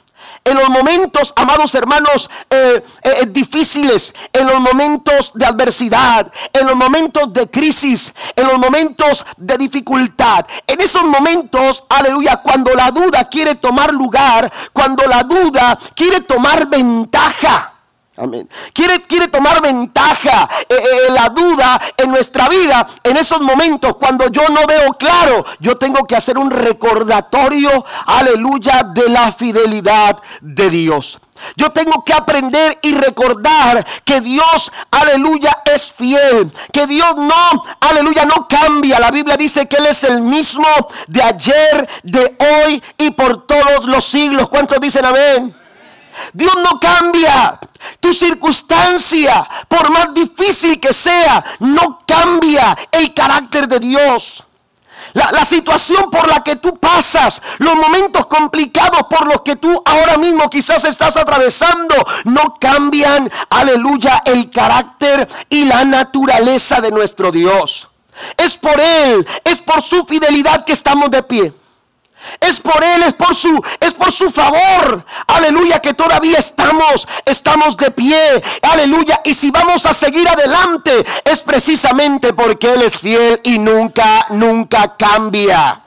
en 0.47 0.57
los 0.57 0.69
momentos, 0.71 1.33
amados 1.37 1.75
hermanos, 1.75 2.31
eh, 2.49 2.83
eh, 3.03 3.27
difíciles, 3.29 4.15
en 4.33 4.47
los 4.47 4.61
momentos 4.61 5.33
de 5.35 5.45
adversidad, 5.45 6.33
en 6.53 6.67
los 6.67 6.77
momentos 6.77 7.33
de 7.33 7.51
crisis, 7.51 8.15
en 8.37 8.47
los 8.47 8.59
momentos 8.59 9.27
de 9.37 9.59
dificultad, 9.59 10.47
en 10.67 10.81
esos 10.81 11.03
momentos, 11.03 11.83
aleluya, 11.89 12.37
cuando 12.37 12.73
la 12.75 12.93
duda 12.93 13.25
quiere 13.29 13.57
tomar 13.57 13.93
lugar, 13.93 14.53
cuando 14.73 15.05
la 15.07 15.25
duda 15.25 15.77
quiere 15.97 16.21
tomar 16.21 16.69
ventaja. 16.69 17.76
Amén. 18.19 18.49
Quiere, 18.73 19.03
quiere 19.03 19.29
tomar 19.29 19.61
ventaja 19.61 20.49
eh, 20.69 20.75
eh, 20.75 21.13
la 21.13 21.29
duda 21.29 21.81
en 21.97 22.11
nuestra 22.11 22.49
vida. 22.49 22.87
En 23.03 23.17
esos 23.19 23.41
momentos, 23.41 23.97
cuando 23.97 24.29
yo 24.29 24.49
no 24.49 24.65
veo 24.67 24.95
claro, 24.95 25.45
yo 25.61 25.77
tengo 25.77 26.07
que 26.07 26.17
hacer 26.17 26.39
un 26.39 26.51
recordatorio, 26.51 27.85
aleluya, 28.07 28.85
de 28.95 29.11
la 29.11 29.33
fidelidad 29.33 30.17
de 30.41 30.71
Dios. 30.71 31.19
Yo 31.57 31.71
tengo 31.71 32.03
que 32.05 32.15
aprender 32.15 32.79
y 32.81 32.95
recordar 32.95 33.87
que 34.05 34.23
Dios, 34.23 34.73
aleluya, 34.91 35.63
es 35.67 35.93
fiel. 35.93 36.51
Que 36.73 36.87
Dios 36.87 37.17
no, 37.17 37.63
aleluya, 37.81 38.25
no 38.25 38.49
cambia. 38.49 38.99
La 38.99 39.11
Biblia 39.11 39.37
dice 39.37 39.67
que 39.69 39.77
Él 39.77 39.87
es 39.87 40.05
el 40.05 40.23
mismo 40.23 40.67
de 41.07 41.23
ayer, 41.23 41.89
de 42.03 42.37
hoy 42.39 42.83
y 42.97 43.11
por 43.11 43.47
todos 43.47 43.85
los 43.85 44.07
siglos. 44.07 44.49
¿Cuántos 44.49 44.81
dicen 44.81 45.05
amén? 45.05 45.66
Dios 46.33 46.55
no 46.63 46.79
cambia. 46.81 47.59
Tu 48.01 48.13
circunstancia, 48.15 49.49
por 49.69 49.91
más 49.91 50.13
difícil 50.15 50.81
que 50.81 50.93
sea, 50.93 51.45
no 51.61 52.01
cambia 52.07 52.77
el 52.91 53.13
carácter 53.15 53.69
de 53.69 53.79
Dios. 53.79 54.45
La, 55.17 55.45
situación 55.47 56.11
por 56.11 56.29
la 56.29 56.45
que 56.45 56.57
tú 56.57 56.77
pasas, 56.77 57.41
los 57.59 57.75
momentos 57.75 58.27
complicados 58.27 59.05
por 59.09 59.27
los 59.27 59.41
que 59.41 59.57
tú 59.57 59.83
ahora 59.87 60.19
mismo 60.19 60.51
quizás 60.51 60.85
estás 60.85 61.17
atravesando, 61.17 61.95
no 62.25 62.59
cambian, 62.61 63.31
aleluya, 63.49 64.23
el 64.27 64.51
carácter 64.51 65.27
y 65.49 65.65
la 65.65 65.85
naturaleza 65.85 66.83
de 66.83 66.91
nuestro 66.91 67.33
Dios. 67.33 67.89
Es 68.37 68.59
por 68.59 68.79
Él, 68.79 69.27
es 69.43 69.63
por 69.63 69.81
su 69.81 70.05
fidelidad 70.05 70.67
que 70.67 70.73
estamos 70.73 71.11
de 71.11 71.23
pie. 71.23 71.53
Es 72.41 72.61
por 72.61 72.83
Él, 72.83 73.03
es 73.05 73.15
por 73.15 73.35
su, 73.35 73.63
es 73.81 73.95
por 73.95 74.13
su 74.13 74.31
favor. 74.31 75.05
Aleluya, 75.27 75.81
que 75.81 75.95
todavía 75.95 76.39
estamos, 76.39 77.07
estamos 77.25 77.77
de 77.77 77.91
pie. 77.91 78.43
Aleluya. 78.63 79.21
Y 79.25 79.35
si 79.35 79.51
vamos 79.51 79.87
a 79.87 79.95
seguir 79.95 80.29
adelante, 80.29 81.05
es 81.25 81.41
precisamente 81.41 82.33
porque 82.33 82.73
Él 82.75 82.83
es 82.83 82.99
fiel 82.99 83.41
y 83.45 83.59
nunca, 83.59 84.27
nunca 84.31 84.97
cambia. 84.97 85.86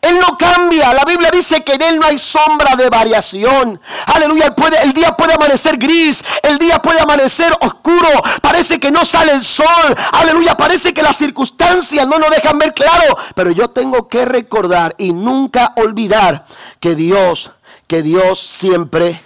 Él 0.00 0.18
no 0.18 0.36
cambia. 0.36 0.92
La 0.92 1.04
Biblia 1.04 1.30
dice 1.30 1.62
que 1.62 1.74
en 1.74 1.82
Él 1.82 1.98
no 1.98 2.06
hay 2.06 2.18
sombra 2.18 2.76
de 2.76 2.88
variación. 2.88 3.80
Aleluya. 4.06 4.54
El 4.82 4.92
día 4.92 5.16
puede 5.16 5.34
amanecer 5.34 5.76
gris. 5.76 6.24
El 6.42 6.58
día 6.58 6.80
puede 6.80 7.00
amanecer 7.00 7.52
oscuro. 7.60 8.08
Parece 8.42 8.78
que 8.78 8.90
no 8.90 9.04
sale 9.04 9.32
el 9.32 9.44
sol. 9.44 9.66
Aleluya. 10.12 10.56
Parece 10.56 10.92
que 10.92 11.02
las 11.02 11.16
circunstancias 11.16 12.06
no 12.06 12.18
nos 12.18 12.30
dejan 12.30 12.58
ver 12.58 12.72
claro. 12.72 13.16
Pero 13.34 13.50
yo 13.50 13.70
tengo 13.70 14.08
que 14.08 14.24
recordar 14.24 14.94
y 14.98 15.12
nunca 15.12 15.72
olvidar 15.76 16.44
que 16.80 16.94
Dios, 16.94 17.52
que 17.86 18.02
Dios 18.02 18.40
siempre, 18.40 19.22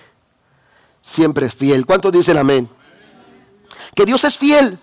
siempre 1.02 1.46
es 1.46 1.54
fiel. 1.54 1.86
¿Cuántos 1.86 2.12
dicen 2.12 2.38
amén? 2.38 2.68
Que 3.94 4.04
Dios 4.06 4.24
es 4.24 4.38
fiel. 4.38 4.78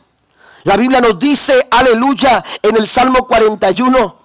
La 0.64 0.76
Biblia 0.76 1.00
nos 1.00 1.18
dice, 1.18 1.68
aleluya, 1.72 2.44
en 2.62 2.76
el 2.76 2.88
Salmo 2.88 3.26
41 3.28 4.19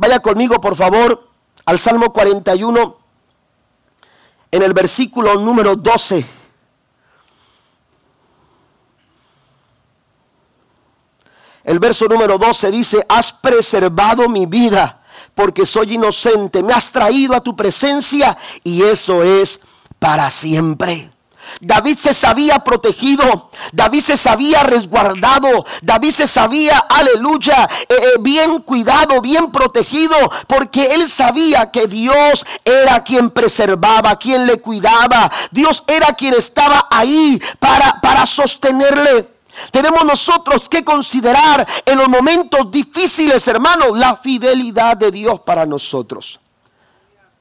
Vaya 0.00 0.18
conmigo, 0.20 0.58
por 0.62 0.76
favor, 0.76 1.28
al 1.66 1.78
Salmo 1.78 2.10
41, 2.10 2.96
en 4.50 4.62
el 4.62 4.72
versículo 4.72 5.34
número 5.34 5.76
12. 5.76 6.24
El 11.64 11.78
verso 11.78 12.06
número 12.08 12.38
12 12.38 12.70
dice, 12.70 13.04
has 13.10 13.30
preservado 13.30 14.26
mi 14.26 14.46
vida 14.46 15.02
porque 15.34 15.66
soy 15.66 15.96
inocente, 15.96 16.62
me 16.62 16.72
has 16.72 16.90
traído 16.90 17.34
a 17.34 17.42
tu 17.42 17.54
presencia 17.54 18.38
y 18.64 18.82
eso 18.82 19.22
es 19.22 19.60
para 19.98 20.30
siempre. 20.30 21.10
David 21.60 21.98
se 21.98 22.14
sabía 22.14 22.60
protegido, 22.60 23.50
David 23.72 24.00
se 24.00 24.16
sabía 24.16 24.62
resguardado, 24.62 25.64
David 25.82 26.10
se 26.10 26.26
sabía, 26.26 26.78
aleluya, 26.78 27.68
eh, 27.88 27.94
eh, 27.94 28.06
bien 28.20 28.60
cuidado, 28.60 29.20
bien 29.20 29.50
protegido, 29.50 30.16
porque 30.46 30.94
él 30.94 31.08
sabía 31.10 31.70
que 31.70 31.86
Dios 31.86 32.46
era 32.64 33.02
quien 33.02 33.30
preservaba, 33.30 34.16
quien 34.16 34.46
le 34.46 34.58
cuidaba, 34.58 35.30
Dios 35.50 35.82
era 35.86 36.12
quien 36.14 36.34
estaba 36.34 36.86
ahí 36.90 37.40
para, 37.58 38.00
para 38.00 38.26
sostenerle. 38.26 39.28
Tenemos 39.70 40.04
nosotros 40.04 40.68
que 40.68 40.84
considerar 40.84 41.66
en 41.84 41.98
los 41.98 42.08
momentos 42.08 42.70
difíciles, 42.70 43.46
hermanos, 43.48 43.98
la 43.98 44.16
fidelidad 44.16 44.96
de 44.96 45.10
Dios 45.10 45.40
para 45.40 45.66
nosotros. 45.66 46.40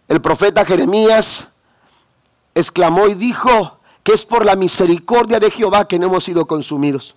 El 0.08 0.22
profeta 0.22 0.66
Jeremías 0.66 1.48
exclamó 2.56 3.08
y 3.08 3.14
dijo, 3.14 3.79
que 4.04 4.14
es 4.14 4.26
por 4.26 4.46
la 4.46 4.56
misericordia 4.56 5.40
de 5.40 5.52
Jehová 5.52 5.88
que 5.88 6.00
no 6.00 6.08
hemos 6.08 6.24
sido 6.24 6.46
consumidos. 6.46 7.16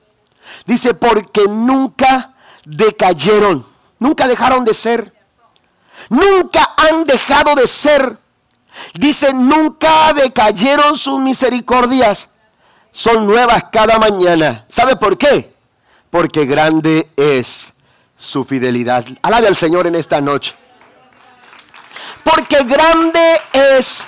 Dice, 0.66 0.94
porque 0.94 1.42
nunca 1.48 2.34
decayeron, 2.64 3.64
nunca 3.98 4.26
dejaron 4.26 4.64
de 4.64 4.74
ser, 4.74 5.12
nunca 6.08 6.74
han 6.76 7.04
dejado 7.04 7.54
de 7.54 7.66
ser. 7.66 8.18
Dice, 8.94 9.32
nunca 9.32 10.12
decayeron 10.12 10.96
sus 10.96 11.20
misericordias, 11.20 12.28
son 12.90 13.26
nuevas 13.26 13.64
cada 13.70 13.98
mañana. 13.98 14.64
¿Sabe 14.68 14.96
por 14.96 15.18
qué? 15.18 15.54
Porque 16.10 16.44
grande 16.44 17.10
es 17.16 17.72
su 18.16 18.44
fidelidad. 18.44 19.04
Alabe 19.22 19.48
al 19.48 19.56
Señor 19.56 19.86
en 19.86 19.94
esta 19.94 20.20
noche. 20.20 20.54
Porque 22.22 22.62
grande 22.64 23.40
es 23.52 24.04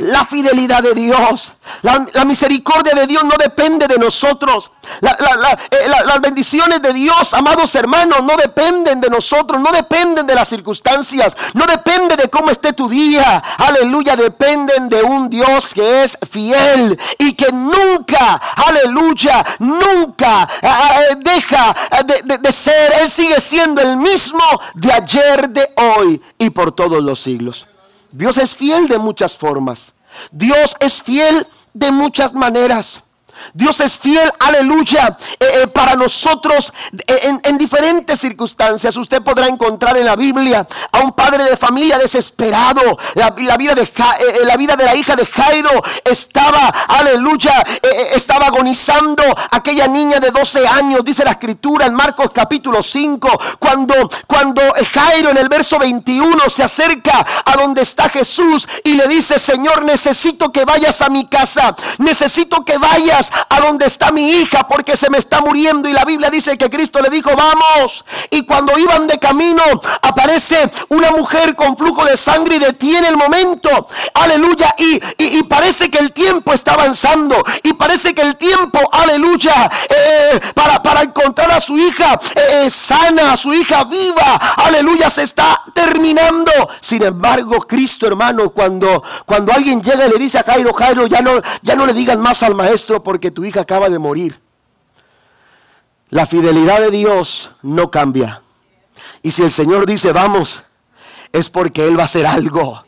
la 0.00 0.24
fidelidad 0.24 0.82
de 0.82 0.94
Dios. 0.94 1.52
La, 1.82 2.24
misericordia 2.24 2.94
de 2.94 3.06
Dios 3.06 3.24
no 3.24 3.36
depende 3.36 3.86
de 3.86 3.98
nosotros. 3.98 4.70
Eh, 5.00 5.88
las 6.06 6.20
bendiciones 6.20 6.82
de 6.82 6.92
Dios, 6.92 7.34
amados 7.34 7.74
hermanos, 7.74 8.22
no 8.22 8.36
dependen 8.36 9.00
de 9.00 9.08
nosotros, 9.08 9.60
no 9.60 9.70
dependen 9.72 10.26
de 10.26 10.34
las 10.34 10.48
circunstancias, 10.48 11.34
no 11.54 11.66
depende 11.66 12.16
de 12.16 12.28
cómo 12.28 12.50
esté 12.50 12.72
tu 12.72 12.88
día. 12.88 13.42
Aleluya, 13.58 14.16
dependen 14.16 14.88
de 14.88 15.02
un 15.02 15.28
Dios 15.28 15.72
que 15.74 16.04
es 16.04 16.18
fiel 16.30 16.98
y 17.18 17.34
que 17.34 17.52
nunca, 17.52 18.40
aleluya, 18.56 19.44
nunca 19.58 20.48
eh, 20.62 20.68
eh, 20.68 21.16
deja 21.18 21.76
de, 22.04 22.38
de 22.38 22.52
ser. 22.52 22.94
Él 23.00 23.10
sigue 23.10 23.40
siendo 23.40 23.80
el 23.80 23.96
mismo 23.96 24.44
de 24.74 24.92
ayer, 24.92 25.48
de 25.50 25.68
hoy 25.76 26.20
y 26.38 26.50
por 26.50 26.72
todos 26.72 27.02
los 27.02 27.20
siglos. 27.20 27.66
Dios 28.12 28.38
es 28.38 28.54
fiel 28.54 28.88
de 28.88 28.98
muchas 28.98 29.36
formas. 29.36 29.94
Dios 30.30 30.76
es 30.80 31.00
fiel 31.00 31.46
de 31.72 31.90
muchas 31.90 32.32
maneras. 32.32 33.02
Dios 33.52 33.80
es 33.80 33.98
fiel, 33.98 34.30
aleluya, 34.38 35.16
eh, 35.38 35.62
eh, 35.62 35.66
para 35.66 35.94
nosotros 35.94 36.72
eh, 37.06 37.38
en, 37.42 37.58
diferentes 37.58 38.20
circunstancias. 38.20 38.96
Usted 38.96 39.22
podrá 39.22 39.46
encontrar 39.46 39.96
en 39.96 40.06
la 40.06 40.16
Biblia 40.16 40.66
a 40.92 40.98
un 41.00 41.12
padre 41.12 41.44
de 41.44 41.56
familia 41.56 41.98
desesperado. 41.98 42.80
La, 43.14 43.30
vida, 43.56 43.74
de, 43.74 43.88
la 44.44 44.56
vida 44.56 44.76
de 44.76 44.84
la 44.84 44.94
hija 44.94 45.16
de 45.16 45.26
Jairo 45.26 45.82
estaba, 46.04 46.68
aleluya, 46.88 47.52
estaba 48.14 48.46
agonizando. 48.46 49.22
Aquella 49.50 49.86
niña 49.86 50.20
de 50.20 50.30
12 50.30 50.66
años, 50.66 51.04
dice 51.04 51.24
la 51.24 51.32
escritura 51.32 51.86
en 51.86 51.94
Marcos 51.94 52.30
capítulo 52.32 52.82
5, 52.82 53.28
cuando, 53.58 53.94
cuando 54.26 54.62
Jairo 54.92 55.30
en 55.30 55.36
el 55.36 55.48
verso 55.48 55.78
21 55.78 56.48
se 56.48 56.62
acerca 56.62 57.26
a 57.44 57.56
donde 57.56 57.82
está 57.82 58.08
Jesús 58.08 58.66
y 58.84 58.94
le 58.94 59.06
dice, 59.08 59.38
Señor, 59.38 59.84
necesito 59.84 60.52
que 60.52 60.64
vayas 60.64 61.00
a 61.02 61.08
mi 61.08 61.26
casa. 61.26 61.74
Necesito 61.98 62.64
que 62.64 62.78
a 63.48 63.60
donde 63.60 63.86
está 63.86 64.10
mi 64.10 64.30
hija 64.30 64.66
porque 64.68 64.96
se 64.96 65.10
me 65.10 65.18
está 65.18 65.40
muriendo. 65.40 65.88
Y 65.88 65.92
la 65.92 66.04
Biblia 66.04 66.30
dice 66.30 66.56
que 66.56 66.70
Cristo 66.70 67.00
le 67.00 67.10
dijo, 67.10 67.30
vamos. 67.36 68.04
Y 68.30 68.44
cuando 68.44 68.78
iban 68.78 69.06
de 69.06 69.18
camino, 69.18 69.62
aparece 70.02 70.70
una 70.88 71.10
mujer 71.10 71.54
con 71.54 71.76
flujo 71.76 72.04
de 72.04 72.16
sangre 72.16 72.56
y 72.56 72.58
detiene 72.58 73.08
el 73.08 73.16
momento. 73.16 73.86
Aleluya. 74.14 74.74
Y, 74.78 75.00
y, 75.18 75.42
parece 75.44 75.90
que 75.90 75.98
el 75.98 76.12
tiempo 76.12 76.52
está 76.52 76.74
avanzando. 76.74 77.42
Y 77.62 77.72
parece 77.74 78.14
que 78.14 78.22
el 78.22 78.36
tiempo, 78.36 78.78
aleluya, 78.92 79.70
eh, 79.88 80.40
para, 80.54 80.82
para 80.82 81.02
encontrar 81.02 81.50
a 81.52 81.60
su 81.60 81.76
hija 81.76 82.18
eh, 82.34 82.70
sana, 82.70 83.32
a 83.32 83.36
su 83.36 83.52
hija 83.52 83.84
viva, 83.84 84.36
aleluya, 84.56 85.10
se 85.10 85.22
está 85.22 85.62
terminando. 85.74 86.52
Sin 86.80 87.02
embargo, 87.02 87.60
Cristo, 87.66 88.06
hermano, 88.06 88.50
cuando, 88.50 89.02
cuando 89.26 89.52
alguien 89.52 89.82
llega 89.82 90.06
y 90.06 90.10
le 90.10 90.18
dice 90.18 90.38
a 90.38 90.42
Jairo, 90.42 90.72
Jairo, 90.72 91.06
ya 91.06 91.20
no, 91.20 91.40
ya 91.62 91.76
no 91.76 91.86
le 91.86 91.92
digan 91.92 92.20
más 92.20 92.42
al 92.42 92.54
maestro 92.54 93.02
porque 93.02 93.19
tu 93.30 93.44
hija 93.44 93.60
acaba 93.60 93.88
de 93.90 93.98
morir. 93.98 94.40
La 96.08 96.26
fidelidad 96.26 96.80
de 96.80 96.90
Dios 96.90 97.52
no 97.62 97.90
cambia. 97.90 98.42
Y 99.22 99.32
si 99.32 99.42
el 99.42 99.52
Señor 99.52 99.86
dice, 99.86 100.12
vamos, 100.12 100.64
es 101.32 101.50
porque 101.50 101.86
Él 101.86 101.98
va 101.98 102.02
a 102.02 102.06
hacer 102.06 102.26
algo 102.26 102.84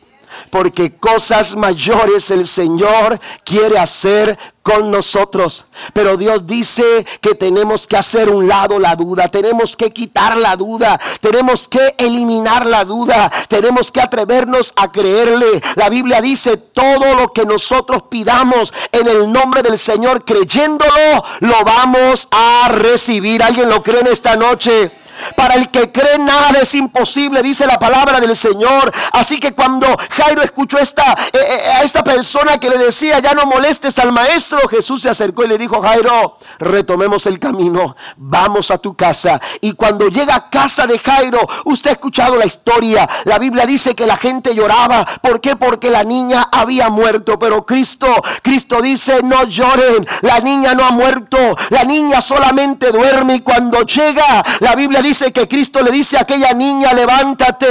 porque 0.50 0.96
cosas 0.96 1.54
mayores 1.54 2.30
el 2.30 2.46
Señor 2.46 3.20
quiere 3.44 3.78
hacer 3.78 4.38
con 4.62 4.90
nosotros. 4.90 5.66
Pero 5.92 6.16
Dios 6.16 6.46
dice 6.46 7.04
que 7.20 7.34
tenemos 7.34 7.86
que 7.86 7.96
hacer 7.96 8.30
un 8.30 8.48
lado 8.48 8.78
la 8.78 8.96
duda, 8.96 9.28
tenemos 9.28 9.76
que 9.76 9.90
quitar 9.90 10.36
la 10.36 10.56
duda, 10.56 11.00
tenemos 11.20 11.68
que 11.68 11.94
eliminar 11.98 12.66
la 12.66 12.84
duda, 12.84 13.30
tenemos 13.48 13.90
que 13.90 14.00
atrevernos 14.00 14.72
a 14.76 14.90
creerle. 14.90 15.60
La 15.74 15.88
Biblia 15.88 16.20
dice 16.20 16.56
todo 16.56 17.14
lo 17.14 17.32
que 17.32 17.44
nosotros 17.44 18.04
pidamos 18.08 18.72
en 18.92 19.08
el 19.08 19.32
nombre 19.32 19.62
del 19.62 19.78
Señor, 19.78 20.24
creyéndolo, 20.24 21.24
lo 21.40 21.64
vamos 21.64 22.28
a 22.30 22.68
recibir. 22.68 23.42
¿Alguien 23.42 23.68
lo 23.68 23.82
cree 23.82 24.00
en 24.00 24.06
esta 24.06 24.36
noche? 24.36 25.01
Para 25.36 25.54
el 25.54 25.70
que 25.70 25.90
cree 25.92 26.18
nada 26.18 26.50
es 26.60 26.74
imposible, 26.74 27.42
dice 27.42 27.66
la 27.66 27.78
palabra 27.78 28.20
del 28.20 28.36
Señor. 28.36 28.92
Así 29.12 29.38
que 29.38 29.52
cuando 29.52 29.86
Jairo 30.10 30.42
escuchó 30.42 30.78
esta, 30.78 31.12
eh, 31.32 31.38
eh, 31.38 31.60
a 31.78 31.82
esta 31.82 32.02
persona 32.04 32.58
que 32.58 32.70
le 32.70 32.78
decía, 32.78 33.18
ya 33.20 33.34
no 33.34 33.46
molestes 33.46 33.98
al 33.98 34.12
maestro, 34.12 34.68
Jesús 34.68 35.02
se 35.02 35.08
acercó 35.08 35.44
y 35.44 35.48
le 35.48 35.58
dijo, 35.58 35.80
Jairo, 35.80 36.36
retomemos 36.58 37.26
el 37.26 37.38
camino, 37.38 37.96
vamos 38.16 38.70
a 38.70 38.78
tu 38.78 38.94
casa. 38.94 39.40
Y 39.60 39.72
cuando 39.72 40.08
llega 40.08 40.34
a 40.34 40.50
casa 40.50 40.86
de 40.86 40.98
Jairo, 40.98 41.40
usted 41.64 41.90
ha 41.90 41.92
escuchado 41.94 42.36
la 42.36 42.46
historia. 42.46 43.08
La 43.24 43.38
Biblia 43.38 43.66
dice 43.66 43.94
que 43.94 44.06
la 44.06 44.16
gente 44.16 44.54
lloraba. 44.54 45.04
¿Por 45.20 45.40
qué? 45.40 45.56
Porque 45.56 45.90
la 45.90 46.04
niña 46.04 46.48
había 46.50 46.88
muerto. 46.88 47.38
Pero 47.38 47.64
Cristo, 47.64 48.06
Cristo 48.42 48.80
dice, 48.80 49.22
no 49.22 49.44
lloren, 49.44 50.06
la 50.22 50.40
niña 50.40 50.74
no 50.74 50.84
ha 50.84 50.90
muerto, 50.90 51.38
la 51.70 51.84
niña 51.84 52.20
solamente 52.20 52.90
duerme. 52.90 53.36
Y 53.36 53.40
cuando 53.40 53.82
llega, 53.82 54.44
la 54.60 54.74
Biblia 54.74 55.02
dice 55.02 55.11
que 55.32 55.46
Cristo 55.46 55.80
le 55.82 55.90
dice 55.90 56.16
a 56.16 56.22
aquella 56.22 56.52
niña, 56.52 56.92
levántate. 56.92 57.66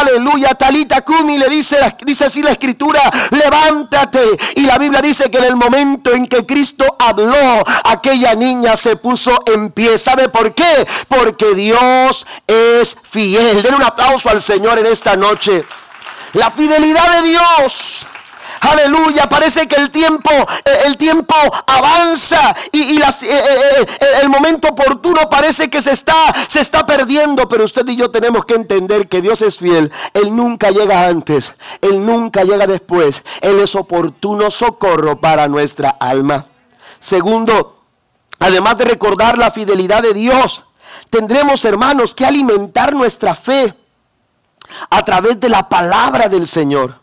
Aleluya, 0.00 0.54
talita 0.54 1.00
kumi, 1.02 1.38
le 1.38 1.48
dice, 1.48 1.76
dice 2.04 2.26
así 2.26 2.42
la 2.42 2.50
escritura, 2.50 3.00
levántate. 3.30 4.20
Y 4.56 4.62
la 4.62 4.78
Biblia 4.78 5.00
dice 5.00 5.30
que 5.30 5.38
en 5.38 5.44
el 5.44 5.56
momento 5.56 6.12
en 6.12 6.26
que 6.26 6.44
Cristo 6.44 6.96
habló, 6.98 7.64
aquella 7.84 8.34
niña 8.34 8.76
se 8.76 8.96
puso 8.96 9.42
en 9.46 9.70
pie. 9.70 9.98
¿Sabe 9.98 10.28
por 10.28 10.54
qué? 10.54 10.86
Porque 11.08 11.54
Dios 11.54 12.26
es 12.46 12.96
fiel. 13.02 13.62
Den 13.62 13.74
un 13.74 13.82
aplauso 13.82 14.28
al 14.28 14.42
Señor 14.42 14.78
en 14.78 14.86
esta 14.86 15.16
noche. 15.16 15.64
La 16.34 16.50
fidelidad 16.50 17.22
de 17.22 17.28
Dios 17.28 18.06
Aleluya, 18.62 19.28
parece 19.28 19.66
que 19.66 19.74
el 19.74 19.90
tiempo, 19.90 20.30
eh, 20.30 20.82
el 20.86 20.96
tiempo 20.96 21.34
avanza 21.66 22.54
y, 22.70 22.96
eh, 22.96 23.04
eh, 23.24 23.86
el 24.22 24.28
momento 24.28 24.68
oportuno 24.68 25.28
parece 25.28 25.68
que 25.68 25.82
se 25.82 25.90
está, 25.90 26.32
se 26.46 26.60
está 26.60 26.86
perdiendo. 26.86 27.48
Pero 27.48 27.64
usted 27.64 27.82
y 27.88 27.96
yo 27.96 28.12
tenemos 28.12 28.44
que 28.44 28.54
entender 28.54 29.08
que 29.08 29.20
Dios 29.20 29.42
es 29.42 29.58
fiel. 29.58 29.90
Él 30.14 30.36
nunca 30.36 30.70
llega 30.70 31.08
antes, 31.08 31.54
Él 31.80 32.06
nunca 32.06 32.44
llega 32.44 32.68
después. 32.68 33.24
Él 33.40 33.58
es 33.58 33.74
oportuno 33.74 34.48
socorro 34.48 35.20
para 35.20 35.48
nuestra 35.48 35.90
alma. 35.90 36.44
Segundo, 37.00 37.80
además 38.38 38.78
de 38.78 38.84
recordar 38.84 39.38
la 39.38 39.50
fidelidad 39.50 40.02
de 40.02 40.14
Dios, 40.14 40.64
tendremos, 41.10 41.64
hermanos, 41.64 42.14
que 42.14 42.24
alimentar 42.24 42.92
nuestra 42.92 43.34
fe 43.34 43.74
a 44.88 45.04
través 45.04 45.40
de 45.40 45.48
la 45.48 45.68
palabra 45.68 46.28
del 46.28 46.46
Señor. 46.46 47.00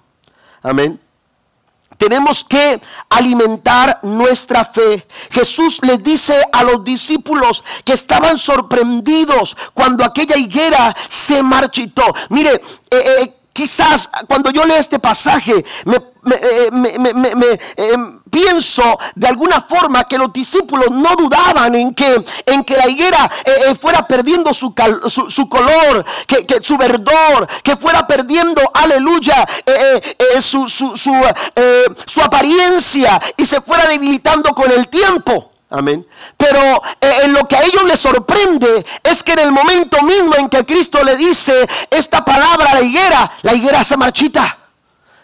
Amén. 0.62 1.02
Tenemos 2.00 2.46
que 2.46 2.82
alimentar 3.10 4.00
nuestra 4.04 4.64
fe. 4.64 5.06
Jesús 5.32 5.80
les 5.82 6.02
dice 6.02 6.34
a 6.54 6.64
los 6.64 6.82
discípulos 6.82 7.62
que 7.84 7.92
estaban 7.92 8.38
sorprendidos 8.38 9.58
cuando 9.74 10.06
aquella 10.06 10.38
higuera 10.38 10.96
se 11.10 11.44
marchitó. 11.44 12.04
Mire, 12.30 12.54
eh, 12.90 13.16
eh, 13.20 13.34
quizás 13.52 14.10
cuando 14.30 14.50
yo 14.50 14.64
leo 14.64 14.78
este 14.78 14.98
pasaje 14.98 15.66
me, 15.84 15.98
eh, 16.26 16.70
pienso 18.30 18.98
de 19.16 19.28
alguna 19.28 19.62
forma 19.62 20.04
que 20.06 20.18
los 20.18 20.32
discípulos 20.32 20.90
no 20.92 21.16
dudaban 21.16 21.76
en 21.76 21.94
que, 21.94 22.24
en 22.46 22.64
que 22.64 22.78
la 22.78 22.88
higuera 22.88 23.30
eh, 23.46 23.52
eh, 23.68 23.76
fuera 23.76 24.08
perdiendo 24.08 24.54
su, 24.54 24.74
su, 25.08 25.50
color, 25.50 26.06
que, 26.28 26.46
su 26.62 26.78
verdor, 26.78 27.48
que 27.64 27.76
fuera 27.76 28.08
perdiendo, 28.08 28.62
aleluya, 28.74 29.48
eh, 29.66 30.42
su, 30.42 30.68
su 30.70 32.22
apariencia 32.22 33.22
y 33.38 33.46
se 33.46 33.62
fuera 33.62 33.88
debilitando 33.88 34.54
con 34.54 34.72
el 34.72 34.88
tiempo. 34.88 35.52
Amén. 35.72 36.06
Pero 36.36 36.82
en 37.00 37.32
lo 37.32 37.48
que 37.48 37.56
a 37.56 37.62
ellos 37.62 37.84
les 37.86 38.00
sorprende 38.00 38.84
es 39.04 39.22
que 39.22 39.34
en 39.34 39.40
el 39.40 39.52
momento 39.52 40.02
mismo 40.02 40.34
en 40.36 40.50
que 40.50 40.66
Cristo 40.66 41.04
le 41.04 41.16
dice 41.16 41.68
esta 41.92 42.26
palabra 42.26 42.72
a 42.72 42.76
la 42.76 42.82
higuera, 42.82 43.32
la 43.44 43.54
higuera 43.54 43.84
se 43.84 43.96
marchita. 43.96 44.59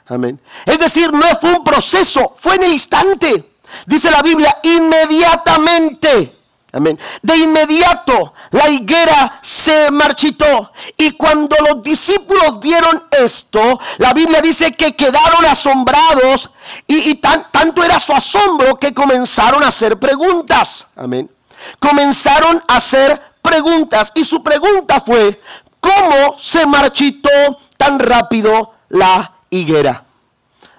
Amén. 0.08 0.39
Es 0.65 0.80
decir, 0.80 1.12
no 1.12 1.28
fue 1.39 1.54
un 1.54 1.63
proceso, 1.63 2.34
fue 2.36 2.56
en 2.56 2.63
el 2.63 2.74
instante. 2.74 3.52
Dice 3.86 4.12
la 4.12 4.22
Biblia, 4.22 4.60
inmediatamente. 4.63 6.36
Amén. 6.76 7.00
De 7.22 7.38
inmediato 7.38 8.34
la 8.52 8.68
higuera 8.70 9.39
se 9.41 9.89
marchitó. 9.91 10.74
Y 10.98 11.12
cuando 11.12 11.56
los 11.65 11.82
discípulos 11.82 12.60
vieron 12.60 13.06
esto, 13.12 13.80
la 13.98 14.13
Biblia 14.13 14.41
dice 14.41 14.74
que 14.74 14.94
quedaron 14.94 15.46
asombrados. 15.46 16.50
Y, 16.86 17.15
tanto 17.15 17.82
era 17.82 17.98
su 17.98 18.12
asombro 18.12 18.76
que 18.76 18.94
comenzaron 18.94 19.63
a 19.63 19.70
hacer 19.70 19.98
preguntas. 19.98 20.86
Amén. 20.98 21.32
Comenzaron 21.80 22.62
a 22.68 22.76
hacer 22.76 23.22
preguntas. 23.41 24.12
Y 24.13 24.26
su 24.26 24.44
pregunta 24.44 25.00
fue, 25.00 25.39
¿cómo 25.80 26.38
se 26.38 26.65
marchitó 26.65 27.30
tan 27.78 28.00
rápido 28.00 28.74
la 28.89 29.35
higuera. 29.49 30.05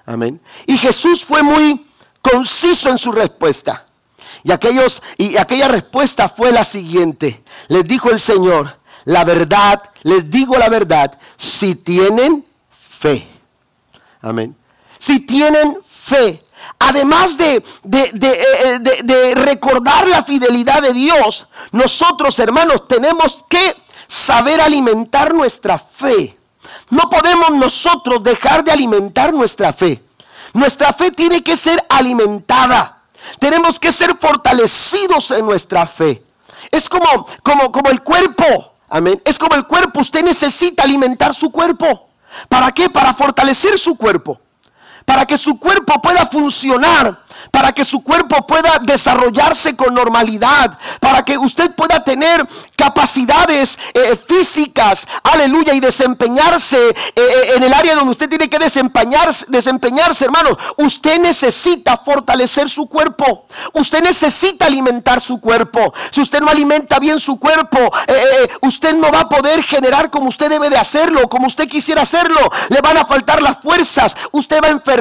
Amén. 0.05 0.39
Y 0.65 0.77
Jesús 0.77 1.25
fue 1.25 1.43
muy 1.43 1.85
conciso 2.21 2.89
en 2.89 2.97
su 2.97 3.11
respuesta. 3.11 3.85
Y, 4.43 4.51
aquellos, 4.51 5.01
y 5.17 5.37
aquella 5.37 5.67
respuesta 5.67 6.29
fue 6.29 6.51
la 6.51 6.63
siguiente. 6.63 7.43
Les 7.67 7.83
dijo 7.83 8.09
el 8.09 8.19
Señor, 8.19 8.77
la 9.05 9.23
verdad, 9.23 9.81
les 10.03 10.29
digo 10.29 10.57
la 10.57 10.69
verdad, 10.69 11.17
si 11.37 11.75
tienen 11.75 12.45
fe. 12.69 13.27
Amén. 14.21 14.55
Si 14.99 15.19
tienen 15.21 15.77
fe. 15.85 16.43
Además 16.79 17.37
de, 17.37 17.63
de, 17.83 18.11
de, 18.13 18.31
eh, 18.31 18.79
de, 19.03 19.35
recordar 19.35 20.07
la 20.07 20.23
fidelidad 20.23 20.81
de 20.81 20.93
Dios, 20.93 21.47
nosotros 21.71 22.37
hermanos 22.39 22.87
tenemos 22.87 23.43
que 23.49 23.75
saber 24.07 24.61
alimentar 24.61 25.33
nuestra 25.33 25.77
fe. 25.77 26.36
No 26.89 27.09
podemos 27.09 27.51
nosotros 27.51 28.23
dejar 28.23 28.63
de 28.63 28.71
alimentar 28.71 29.33
nuestra 29.33 29.73
fe. 29.73 30.03
Nuestra 30.53 30.93
fe 30.93 31.11
tiene 31.11 31.43
que 31.43 31.57
ser 31.57 31.83
alimentada. 31.89 33.03
Tenemos 33.39 33.79
que 33.79 33.91
ser 33.91 34.17
fortalecidos 34.17 35.31
en 35.31 35.45
nuestra 35.45 35.85
fe. 35.85 36.23
Es 36.71 36.87
como, 36.87 37.25
como, 37.43 37.71
como 37.71 37.89
el 37.89 38.01
cuerpo. 38.01 38.73
Amén. 38.89 39.21
Es 39.25 39.37
como 39.37 39.55
el 39.55 39.65
cuerpo. 39.65 39.99
Usted 39.99 40.23
necesita 40.23 40.83
alimentar 40.83 41.35
su 41.35 41.51
cuerpo. 41.51 42.09
¿Para 42.47 42.71
qué? 42.71 42.89
Para 42.89 43.13
fortalecer 43.13 43.77
su 43.77 43.97
cuerpo. 43.97 44.39
Para 45.07 45.25
que 45.25 45.37
su 45.37 45.57
cuerpo 45.57 46.01
pueda 46.01 46.25
funcionar, 46.25 47.23
para 47.49 47.71
que 47.71 47.85
su 47.85 48.03
cuerpo 48.03 48.45
pueda 48.45 48.77
desarrollarse 48.81 49.73
con 49.73 49.93
normalidad, 49.93 50.77
para 50.99 51.23
que 51.23 51.37
usted 51.37 51.73
pueda 51.75 52.03
tener 52.03 52.45
capacidades 52.75 53.79
eh, 53.93 54.19
físicas, 54.27 55.07
aleluya, 55.23 55.73
y 55.73 55.79
desempeñarse 55.79 56.89
eh, 56.89 56.93
eh, 57.15 57.53
en 57.55 57.63
el 57.63 57.73
área 57.73 57.95
donde 57.95 58.11
usted 58.11 58.27
tiene 58.27 58.49
que 58.49 58.59
desempeñarse, 58.59 60.25
hermano. 60.25 60.57
Usted 60.75 61.21
necesita 61.21 61.95
fortalecer 61.97 62.69
su 62.69 62.87
cuerpo, 62.87 63.45
usted 63.73 64.01
necesita 64.03 64.65
alimentar 64.65 65.21
su 65.21 65.39
cuerpo. 65.39 65.93
Si 66.11 66.19
usted 66.19 66.41
no 66.41 66.49
alimenta 66.49 66.99
bien 66.99 67.19
su 67.19 67.39
cuerpo, 67.39 67.79
usted 68.61 68.93
no 68.95 69.09
va 69.09 69.21
a 69.21 69.29
poder 69.29 69.63
generar 69.63 70.09
como 70.09 70.27
usted 70.27 70.49
debe 70.49 70.69
de 70.69 70.77
hacerlo, 70.77 71.29
como 71.29 71.47
usted 71.47 71.69
quisiera 71.69 72.01
hacerlo. 72.01 72.39
Le 72.67 72.81
van 72.81 72.97
a 72.97 73.05
faltar 73.05 73.41
las 73.41 73.61
fuerzas, 73.61 74.17
usted 74.33 74.59
va 74.61 74.67
a 74.67 74.71
enfermar, 74.71 74.96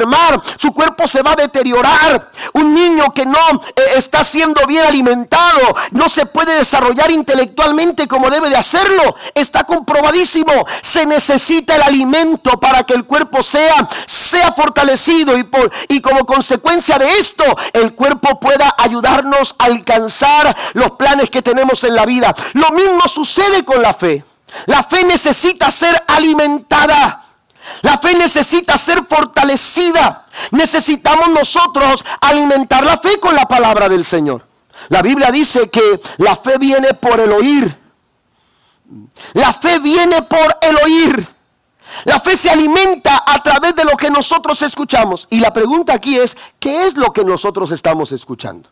su 0.57 0.73
cuerpo 0.73 1.07
se 1.09 1.23
va 1.23 1.33
a 1.33 1.37
deteriorar. 1.37 2.31
Un 2.53 2.75
niño 2.75 3.13
que 3.15 3.25
no 3.25 3.39
eh, 3.75 3.83
está 3.97 4.25
siendo 4.25 4.67
bien 4.67 4.85
alimentado 4.85 5.77
no 5.93 6.09
se 6.09 6.27
puede 6.27 6.55
desarrollar 6.55 7.11
intelectualmente 7.11 8.07
como 8.07 8.31
debe 8.31 8.51
de 8.51 8.57
hacerlo. 8.57 9.15
Está 9.35 9.65
comprobadísimo. 9.65 10.53
Se 10.83 11.07
necesita 11.07 11.77
el 11.77 11.83
alimento 11.83 12.59
para 12.61 12.85
que 12.85 12.95
el 12.95 13.05
cuerpo 13.05 13.43
sea, 13.43 13.89
sea 14.07 14.53
fortalecido 14.53 15.37
y, 15.37 15.45
por, 15.45 15.71
y 15.89 16.01
como 16.01 16.27
consecuencia 16.27 16.99
de 16.99 17.19
esto 17.19 17.45
el 17.73 17.95
cuerpo 17.95 18.41
pueda 18.41 18.75
ayudarnos 18.79 19.55
a 19.59 19.65
alcanzar 19.65 20.57
los 20.75 20.93
planes 20.93 21.31
que 21.31 21.43
tenemos 21.43 21.85
en 21.85 21.95
la 21.95 22.07
vida. 22.07 22.35
Lo 22.55 22.71
mismo 22.71 23.09
sucede 23.09 23.65
con 23.65 23.83
la 23.83 23.95
fe. 23.95 24.25
La 24.67 24.83
fe 24.83 25.05
necesita 25.05 25.71
ser 25.71 26.03
alimentada. 26.07 27.26
La 27.83 27.99
fe 27.99 28.15
necesita 28.15 28.77
ser 28.79 29.05
fortalecida. 29.07 30.25
Necesitamos 30.51 31.29
nosotros 31.31 32.05
alimentar 32.21 32.85
la 32.85 32.99
fe 32.99 33.19
con 33.21 33.35
la 33.35 33.47
palabra 33.47 33.89
del 33.89 34.05
Señor. 34.05 34.47
La 34.89 35.03
Biblia 35.03 35.31
dice 35.31 35.69
que 35.71 36.01
la 36.19 36.37
fe 36.37 36.59
viene 36.59 36.95
por 36.95 37.19
el 37.21 37.33
oír. 37.33 37.77
La 39.33 39.53
fe 39.53 39.79
viene 39.79 40.23
por 40.23 40.59
el 40.63 40.77
oír. 40.77 41.37
La 42.05 42.21
fe 42.21 42.37
se 42.37 42.51
alimenta 42.51 43.25
a 43.27 43.43
través 43.43 43.75
de 43.75 43.85
lo 43.85 43.97
que 43.97 44.11
nosotros 44.11 44.61
escuchamos. 44.63 45.27
Y 45.31 45.41
la 45.41 45.53
pregunta 45.53 45.95
aquí 45.95 46.17
es, 46.17 46.37
¿qué 46.61 46.87
es 46.87 46.97
lo 46.97 47.13
que 47.13 47.25
nosotros 47.25 47.71
estamos 47.71 48.13
escuchando? 48.13 48.71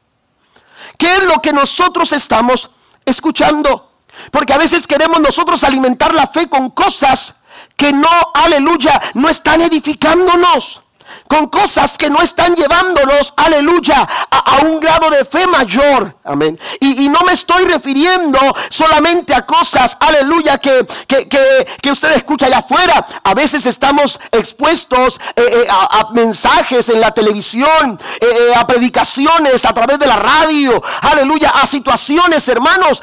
¿Qué 0.98 1.10
es 1.10 1.24
lo 1.24 1.40
que 1.40 1.52
nosotros 1.52 2.12
estamos 2.12 2.70
escuchando? 3.04 3.90
Porque 4.30 4.52
a 4.52 4.58
veces 4.58 4.86
queremos 4.86 5.20
nosotros 5.20 5.64
alimentar 5.64 6.14
la 6.14 6.26
fe 6.26 6.48
con 6.48 6.70
cosas 6.70 7.34
que 7.76 7.92
no, 7.92 8.08
aleluya, 8.34 9.00
no 9.14 9.28
están 9.28 9.62
edificándonos 9.62 10.83
con 11.28 11.48
cosas 11.48 11.96
que 11.96 12.10
no 12.10 12.20
están 12.22 12.54
llevándonos, 12.54 13.32
aleluya, 13.36 14.06
a, 14.30 14.58
un 14.64 14.80
grado 14.80 15.10
de 15.10 15.24
fe 15.24 15.46
mayor. 15.46 16.16
Amén. 16.24 16.58
Y, 16.80 17.08
no 17.08 17.20
me 17.26 17.32
estoy 17.32 17.64
refiriendo 17.64 18.38
solamente 18.70 19.34
a 19.34 19.44
cosas, 19.44 19.96
aleluya, 20.00 20.58
que, 20.58 20.86
que, 21.06 21.90
usted 21.90 22.12
escucha 22.16 22.46
allá 22.46 22.58
afuera. 22.58 23.06
A 23.22 23.34
veces 23.34 23.66
estamos 23.66 24.18
expuestos 24.32 25.20
eh, 25.36 25.42
eh, 25.42 25.66
a, 25.68 26.08
mensajes 26.12 26.88
en 26.88 27.00
la 27.00 27.12
televisión, 27.12 27.98
eh, 28.20 28.52
a 28.56 28.66
predicaciones 28.66 29.64
a 29.64 29.72
través 29.72 29.98
de 29.98 30.06
la 30.06 30.16
radio, 30.16 30.82
aleluya, 31.02 31.50
a 31.50 31.66
situaciones, 31.66 32.46
hermanos, 32.48 33.02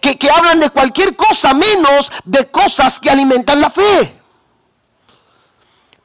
que, 0.00 0.18
que 0.18 0.30
hablan 0.30 0.60
de 0.60 0.70
cualquier 0.70 1.16
cosa 1.16 1.54
menos 1.54 2.10
de 2.24 2.50
cosas 2.50 3.00
que 3.00 3.10
alimentan 3.10 3.60
la 3.60 3.70
fe. 3.70 4.19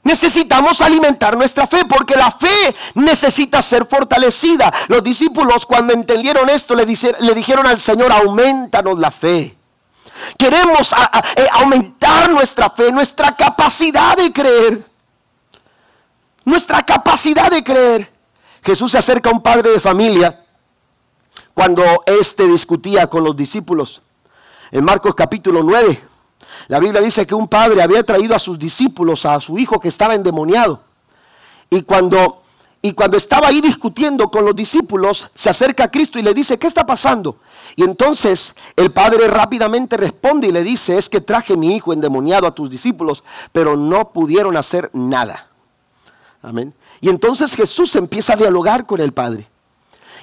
Necesitamos 0.06 0.82
alimentar 0.82 1.36
nuestra 1.36 1.66
fe 1.66 1.84
porque 1.84 2.16
la 2.16 2.30
fe 2.30 2.76
necesita 2.94 3.60
ser 3.64 3.88
fortalecida. 3.88 4.72
Los 4.88 5.04
discípulos 5.04 5.66
cuando 5.66 5.94
entendieron 5.94 6.48
esto 6.48 6.76
le, 6.76 6.86
dijeron 6.86 7.66
al 7.66 7.80
Señor, 7.80 8.12
aumentanos 8.12 9.00
la 9.00 9.10
fe. 9.10 9.58
Queremos 10.38 10.94
eh, 10.94 11.48
aumentar 11.54 12.30
nuestra 12.30 12.70
fe, 12.70 12.92
nuestra 12.92 13.36
capacidad 13.36 14.16
de 14.16 14.32
creer. 14.32 14.86
Nuestra 16.44 16.86
capacidad 16.86 17.50
de 17.50 17.64
creer. 17.64 18.14
Jesús 18.64 18.92
se 18.92 19.00
acerca 19.00 19.32
a 19.32 19.34
un 19.34 19.42
padre 19.42 19.72
de 19.72 19.80
familia 19.80 20.40
cuando 21.56 22.04
éste 22.06 22.46
discutía 22.46 23.08
con 23.08 23.24
los 23.24 23.36
discípulos. 23.36 24.04
En 24.70 24.84
Marcos 24.84 25.16
capítulo 25.16 25.64
9. 25.64 26.15
La 26.68 26.80
Biblia 26.80 27.02
dice 27.02 27.28
que 27.28 27.36
un 27.36 27.48
padre 27.48 27.82
había 27.82 28.04
traído 28.04 28.36
a 28.36 28.40
sus 28.40 28.58
discípulos, 28.58 29.26
a 29.26 29.40
su 29.40 29.58
hijo 29.58 29.80
que 29.80 29.90
estaba 29.90 30.16
endemoniado. 30.16 30.82
Y 31.70 31.84
cuando, 31.84 32.42
y 32.82 32.94
cuando 32.94 33.18
estaba 33.18 33.50
ahí 33.50 33.62
discutiendo 33.62 34.30
con 34.30 34.46
los 34.46 34.56
discípulos, 34.56 35.30
se 35.34 35.50
acerca 35.50 35.86
a 35.86 35.92
Cristo 35.92 36.18
y 36.18 36.24
le 36.24 36.34
dice, 36.34 36.58
¿qué 36.58 36.68
está 36.68 36.86
pasando? 36.86 37.38
Y 37.76 37.84
entonces 37.84 38.56
el 38.76 38.92
padre 38.92 39.28
rápidamente 39.28 39.98
responde 39.98 40.48
y 40.48 40.52
le 40.52 40.64
dice, 40.64 40.98
es 40.98 41.10
que 41.10 41.22
traje 41.22 41.58
mi 41.58 41.76
hijo 41.76 41.94
endemoniado 41.94 42.48
a 42.48 42.56
tus 42.56 42.70
discípulos, 42.70 43.24
pero 43.52 43.76
no 43.76 44.10
pudieron 44.10 44.58
hacer 44.58 44.90
nada. 44.94 45.48
Amén. 46.42 46.74
Y 47.02 47.10
entonces 47.10 47.56
Jesús 47.56 47.96
empieza 47.96 48.34
a 48.34 48.38
dialogar 48.38 48.86
con 48.86 49.00
el 49.00 49.12
padre. 49.12 49.48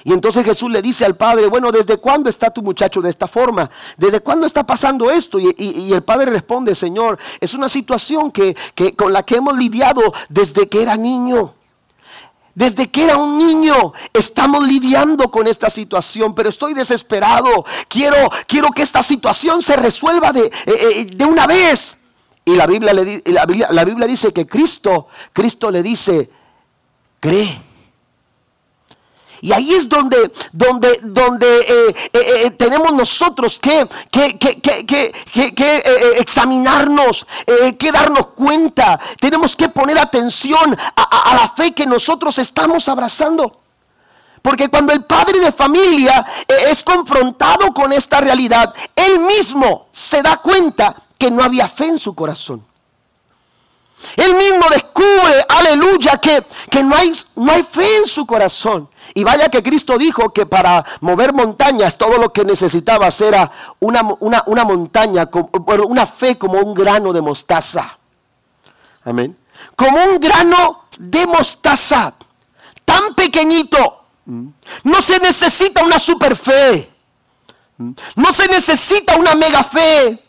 Y 0.03 0.11
entonces 0.11 0.43
Jesús 0.43 0.69
le 0.69 0.81
dice 0.81 1.05
al 1.05 1.15
padre, 1.15 1.47
bueno, 1.47 1.71
¿desde 1.71 1.97
cuándo 1.97 2.29
está 2.29 2.49
tu 2.49 2.61
muchacho 2.61 3.01
de 3.01 3.09
esta 3.09 3.27
forma? 3.27 3.69
¿Desde 3.97 4.19
cuándo 4.19 4.45
está 4.45 4.65
pasando 4.65 5.09
esto? 5.09 5.39
Y, 5.39 5.93
el 5.93 6.03
padre 6.03 6.31
responde, 6.31 6.75
Señor, 6.75 7.17
es 7.39 7.53
una 7.53 7.69
situación 7.69 8.31
que, 8.31 8.55
con 8.97 9.13
la 9.13 9.23
que 9.23 9.35
hemos 9.35 9.57
lidiado 9.57 10.01
desde 10.27 10.67
que 10.67 10.81
era 10.81 10.97
niño. 10.97 11.53
Desde 12.55 12.91
que 12.91 13.05
era 13.05 13.17
un 13.17 13.37
niño 13.39 13.93
estamos 14.13 14.67
lidiando 14.67 15.31
con 15.31 15.47
esta 15.47 15.69
situación, 15.69 16.35
pero 16.35 16.49
estoy 16.49 16.73
desesperado. 16.73 17.65
Quiero, 17.87 18.29
quiero 18.45 18.69
que 18.71 18.83
esta 18.83 19.01
situación 19.01 19.61
se 19.61 19.75
resuelva 19.75 20.31
de, 20.33 20.45
eh, 20.45 21.07
eh, 21.17 21.25
una 21.25 21.47
vez. 21.47 21.97
Y 22.45 22.55
la 22.55 22.67
Biblia, 22.67 22.93
le, 22.93 23.23
la 23.25 23.85
Biblia 23.85 24.05
dice 24.05 24.33
que 24.33 24.45
Cristo, 24.45 25.07
Cristo 25.31 25.71
le 25.71 25.81
dice, 25.81 26.29
cree 27.21 27.72
y 29.43 29.51
ahí 29.51 29.73
es 29.73 29.89
donde, 29.89 30.31
donde, 30.53 31.01
donde 31.03 31.45
eh, 31.45 31.95
eh, 32.13 32.19
eh, 32.45 32.51
tenemos 32.51 32.93
nosotros 32.93 33.59
que, 33.59 33.85
que, 34.09 34.37
que, 34.39 35.13
examinarnos, 36.17 37.27
que 37.77 37.91
darnos 37.91 38.27
cuenta. 38.27 38.97
Tenemos 39.19 39.57
que 39.57 39.67
poner 39.67 39.99
atención 39.99 40.77
a, 40.95 41.35
la 41.35 41.49
fe 41.49 41.73
que 41.73 41.85
nosotros 41.85 42.39
estamos 42.39 42.87
abrazando. 42.87 43.51
Porque 44.41 44.69
cuando 44.69 44.93
el 44.93 45.03
padre 45.03 45.41
de 45.41 45.51
familia 45.51 46.25
es 46.47 46.81
confrontado 46.81 47.73
con 47.73 47.91
esta 47.91 48.21
realidad, 48.21 48.73
él 48.95 49.19
mismo 49.19 49.87
se 49.91 50.21
da 50.21 50.37
cuenta 50.37 50.95
que 51.17 51.29
no 51.29 51.43
había 51.43 51.67
fe 51.67 51.87
en 51.87 51.99
su 51.99 52.15
corazón. 52.15 52.65
Él 54.15 54.35
mismo 54.35 54.67
descubre, 54.69 55.45
aleluya, 55.49 56.17
que, 56.17 56.45
que 56.69 56.83
no, 56.83 56.95
hay, 56.95 57.13
no 57.35 57.51
hay 57.51 57.63
fe 57.63 57.97
en 57.97 58.05
su 58.05 58.25
corazón. 58.25 58.89
Y 59.13 59.23
vaya 59.23 59.49
que 59.49 59.61
Cristo 59.61 59.97
dijo 59.97 60.31
que 60.31 60.45
para 60.45 60.83
mover 61.01 61.33
montañas 61.33 61.97
todo 61.97 62.17
lo 62.17 62.33
que 62.33 62.43
necesitaba 62.43 63.09
era 63.19 63.51
una, 63.79 64.01
una 64.19 64.63
montaña, 64.63 65.29
una 65.87 66.07
fe 66.07 66.37
como 66.37 66.59
un 66.59 66.73
grano 66.73 67.13
de 67.13 67.21
mostaza. 67.21 67.97
Amén. 69.03 69.37
Como 69.75 70.03
un 70.03 70.19
grano 70.19 70.85
de 70.97 71.25
mostaza, 71.27 72.13
tan 72.85 73.13
pequeñito. 73.15 73.99
No 74.25 75.01
se 75.01 75.19
necesita 75.19 75.83
una 75.83 75.99
super 75.99 76.35
fe. 76.35 76.89
No 77.77 78.31
se 78.31 78.47
necesita 78.47 79.15
una 79.17 79.35
mega 79.35 79.63
fe. 79.63 80.22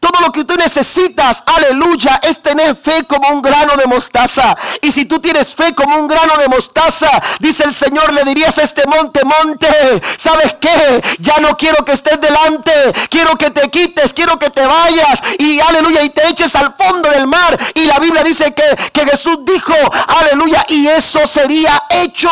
Todo 0.00 0.20
lo 0.20 0.30
que 0.30 0.44
tú 0.44 0.54
necesitas, 0.54 1.42
aleluya, 1.46 2.20
es 2.22 2.42
tener 2.42 2.76
fe 2.76 3.04
como 3.04 3.28
un 3.30 3.42
grano 3.42 3.76
de 3.76 3.86
mostaza. 3.86 4.56
Y 4.82 4.92
si 4.92 5.06
tú 5.06 5.18
tienes 5.18 5.54
fe 5.54 5.74
como 5.74 5.96
un 5.96 6.06
grano 6.06 6.36
de 6.36 6.48
mostaza, 6.48 7.10
dice 7.40 7.64
el 7.64 7.74
Señor, 7.74 8.12
le 8.12 8.24
dirías 8.24 8.58
a 8.58 8.62
este 8.62 8.86
monte, 8.86 9.24
monte, 9.24 9.68
¿sabes 10.16 10.56
qué? 10.60 11.02
Ya 11.18 11.40
no 11.40 11.56
quiero 11.56 11.84
que 11.84 11.92
estés 11.92 12.20
delante, 12.20 12.72
quiero 13.10 13.36
que 13.36 13.50
te 13.50 13.68
quites, 13.70 14.12
quiero 14.12 14.38
que 14.38 14.50
te 14.50 14.66
vayas 14.66 15.22
y 15.38 15.60
aleluya, 15.60 16.02
y 16.02 16.10
te 16.10 16.28
eches 16.28 16.54
al 16.56 16.74
fondo 16.74 17.10
del 17.10 17.26
mar. 17.26 17.58
Y 17.74 17.86
la 17.86 17.98
Biblia 17.98 18.22
dice 18.22 18.54
que, 18.54 18.64
que 18.92 19.04
Jesús 19.06 19.38
dijo, 19.44 19.74
aleluya, 20.06 20.64
y 20.68 20.86
eso 20.86 21.26
sería 21.26 21.84
hecho 21.90 22.28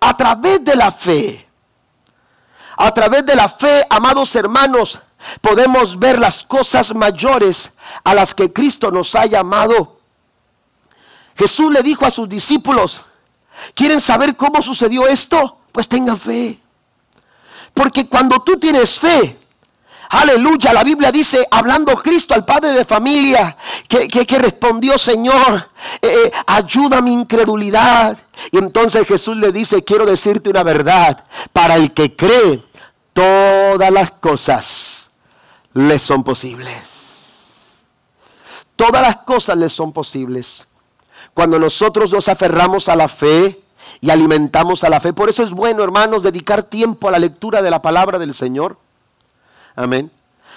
a 0.00 0.16
través 0.16 0.64
de 0.64 0.76
la 0.76 0.90
fe. 0.90 1.48
A 2.76 2.92
través 2.92 3.24
de 3.24 3.36
la 3.36 3.48
fe, 3.48 3.86
amados 3.88 4.34
hermanos, 4.34 4.98
podemos 5.40 5.98
ver 5.98 6.18
las 6.18 6.42
cosas 6.42 6.94
mayores 6.94 7.70
a 8.04 8.14
las 8.14 8.34
que 8.34 8.52
Cristo 8.52 8.90
nos 8.90 9.14
ha 9.14 9.26
llamado. 9.26 10.00
Jesús 11.36 11.72
le 11.72 11.82
dijo 11.82 12.04
a 12.04 12.10
sus 12.10 12.28
discípulos, 12.28 13.02
¿quieren 13.74 14.00
saber 14.00 14.36
cómo 14.36 14.60
sucedió 14.62 15.06
esto? 15.06 15.58
Pues 15.72 15.88
tengan 15.88 16.18
fe. 16.18 16.60
Porque 17.72 18.06
cuando 18.06 18.40
tú 18.40 18.58
tienes 18.58 18.98
fe, 18.98 19.38
aleluya, 20.10 20.74
la 20.74 20.84
Biblia 20.84 21.10
dice, 21.10 21.46
hablando 21.50 21.94
Cristo 21.96 22.34
al 22.34 22.44
padre 22.44 22.72
de 22.74 22.84
familia, 22.84 23.56
que, 23.88 24.06
que, 24.08 24.38
respondió, 24.38 24.98
Señor, 24.98 25.70
eh, 26.02 26.08
eh, 26.26 26.32
ayuda 26.46 27.00
mi 27.00 27.14
incredulidad. 27.14 28.18
Y 28.50 28.58
entonces 28.58 29.06
Jesús 29.06 29.36
le 29.38 29.52
dice, 29.52 29.82
quiero 29.82 30.04
decirte 30.04 30.50
una 30.50 30.62
verdad, 30.62 31.24
para 31.52 31.76
el 31.76 31.92
que 31.94 32.14
cree, 32.14 32.62
todas 33.14 33.90
las 33.90 34.10
cosas 34.10 35.01
le 35.74 35.98
son 35.98 36.24
posibles. 36.24 37.00
Todas 38.76 39.02
las 39.02 39.18
cosas 39.18 39.56
le 39.56 39.68
son 39.68 39.92
posibles. 39.92 40.66
Cuando 41.34 41.58
nosotros 41.58 42.12
nos 42.12 42.28
aferramos 42.28 42.88
a 42.88 42.96
la 42.96 43.08
fe, 43.08 43.62
y 44.00 44.10
alimentamos 44.10 44.84
a 44.84 44.90
la 44.90 45.00
fe. 45.00 45.12
Por 45.12 45.30
eso 45.30 45.42
es 45.42 45.50
bueno, 45.50 45.84
hermanos, 45.84 46.22
dedicar 46.22 46.64
tiempo 46.64 47.08
a 47.08 47.12
la 47.12 47.18
lectura 47.18 47.62
de 47.62 47.70
la 47.70 47.82
palabra 47.82 48.18
del 48.18 48.34
Señor. 48.34 48.76
Amén. 49.76 50.10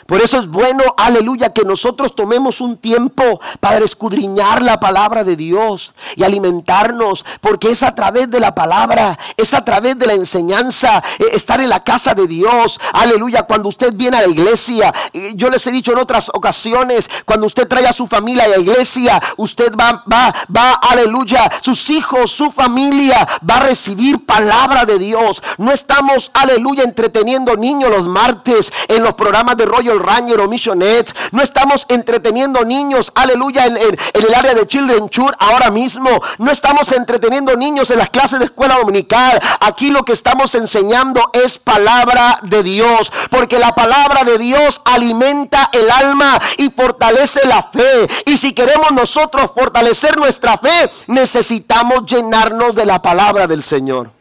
Por 0.06 0.22
eso 0.22 0.38
es 0.38 0.48
bueno, 0.48 0.84
aleluya, 0.98 1.52
que 1.52 1.64
nosotros 1.64 2.14
tomemos 2.14 2.62
un 2.62 2.78
tiempo 2.78 3.40
para 3.60 3.84
escudriñar 3.84 4.62
la 4.62 4.80
palabra 4.80 5.24
de 5.24 5.36
Dios 5.36 5.96
y 6.16 6.24
alimentarnos, 6.24 7.26
porque 7.42 7.72
es 7.72 7.82
a 7.82 7.96
través 7.96 8.30
de 8.30 8.40
la 8.40 8.54
palabra, 8.54 9.18
es 9.36 9.56
a 9.56 9.66
través 9.66 9.98
de 9.98 10.06
la 10.06 10.14
enseñanza, 10.14 11.04
eh, 11.18 11.26
estar 11.34 11.60
en 11.60 11.70
la 11.70 11.84
casa 11.84 12.14
de 12.14 12.28
Dios, 12.28 12.80
aleluya, 12.94 13.44
cuando 13.44 13.70
usted 13.70 13.96
viene 13.96 14.18
a 14.18 14.22
la 14.22 14.28
iglesia, 14.28 14.94
yo 15.34 15.50
les 15.50 15.66
he 15.66 15.72
dicho 15.72 15.92
en 15.94 15.98
otras 15.98 16.30
ocasiones, 16.30 17.10
cuando 17.26 17.48
usted 17.48 17.68
trae 17.68 17.88
a 17.88 17.94
su 17.94 18.06
familia 18.06 18.44
a 18.44 18.50
la 18.50 18.60
iglesia, 18.60 19.20
usted 19.38 19.74
va, 19.76 20.04
va, 20.12 20.34
va, 20.56 20.74
aleluya, 20.74 21.52
sus 21.62 21.90
hijos, 21.90 22.32
su 22.32 22.52
familia 22.52 23.28
va 23.50 23.58
a 23.58 23.62
recibir 23.62 24.24
palabra 24.24 24.86
de 24.86 25.00
Dios. 25.00 25.42
No 25.58 25.72
estamos, 25.72 26.30
aleluya, 26.36 26.84
entreteniendo 26.84 27.56
niños 27.56 27.90
los 27.90 28.08
martes 28.08 28.72
en 28.88 29.02
los 29.02 29.16
programas 29.16 29.58
de 29.58 29.66
rollo 29.66 29.95
el 29.96 30.40
o 30.40 30.48
Missionet. 30.48 31.16
No 31.32 31.42
estamos 31.42 31.86
entreteniendo 31.90 32.64
niños, 32.64 33.12
aleluya, 33.16 33.66
en, 33.66 33.78
el 33.78 34.36
área 34.36 34.54
de 34.54 34.68
Children 34.68 35.10
Church 35.10 35.36
ahora 35.40 35.70
mismo. 35.70 36.10
No 36.40 36.52
estamos 36.52 36.92
entreteniendo 36.92 37.56
niños 37.56 37.90
en 37.92 38.00
las 38.00 38.10
clases 38.10 38.40
de 38.40 38.46
escuela 38.46 38.78
dominical. 38.78 39.40
Aquí 39.60 39.90
lo 39.90 40.04
que 40.04 40.14
estamos 40.14 40.56
enseñando 40.56 41.30
es 41.34 41.58
palabra 41.58 42.40
de 42.44 42.64
Dios. 42.64 43.12
Porque 43.30 43.60
la 43.60 43.74
palabra 43.74 44.24
de 44.24 44.38
Dios 44.38 44.82
alimenta 44.86 45.70
el 45.74 45.90
alma 45.90 46.40
y 46.58 46.70
fortalece 46.70 47.48
la 47.48 47.64
fe. 47.64 48.08
Y 48.26 48.38
si 48.38 48.54
queremos 48.54 48.92
nosotros 48.92 49.52
fortalecer 49.56 50.18
nuestra 50.18 50.58
fe, 50.58 50.90
necesitamos 51.08 52.06
llenarnos 52.06 52.76
de 52.76 52.86
la 52.86 53.02
palabra 53.02 53.48
del 53.48 53.64
Señor. 53.64 54.12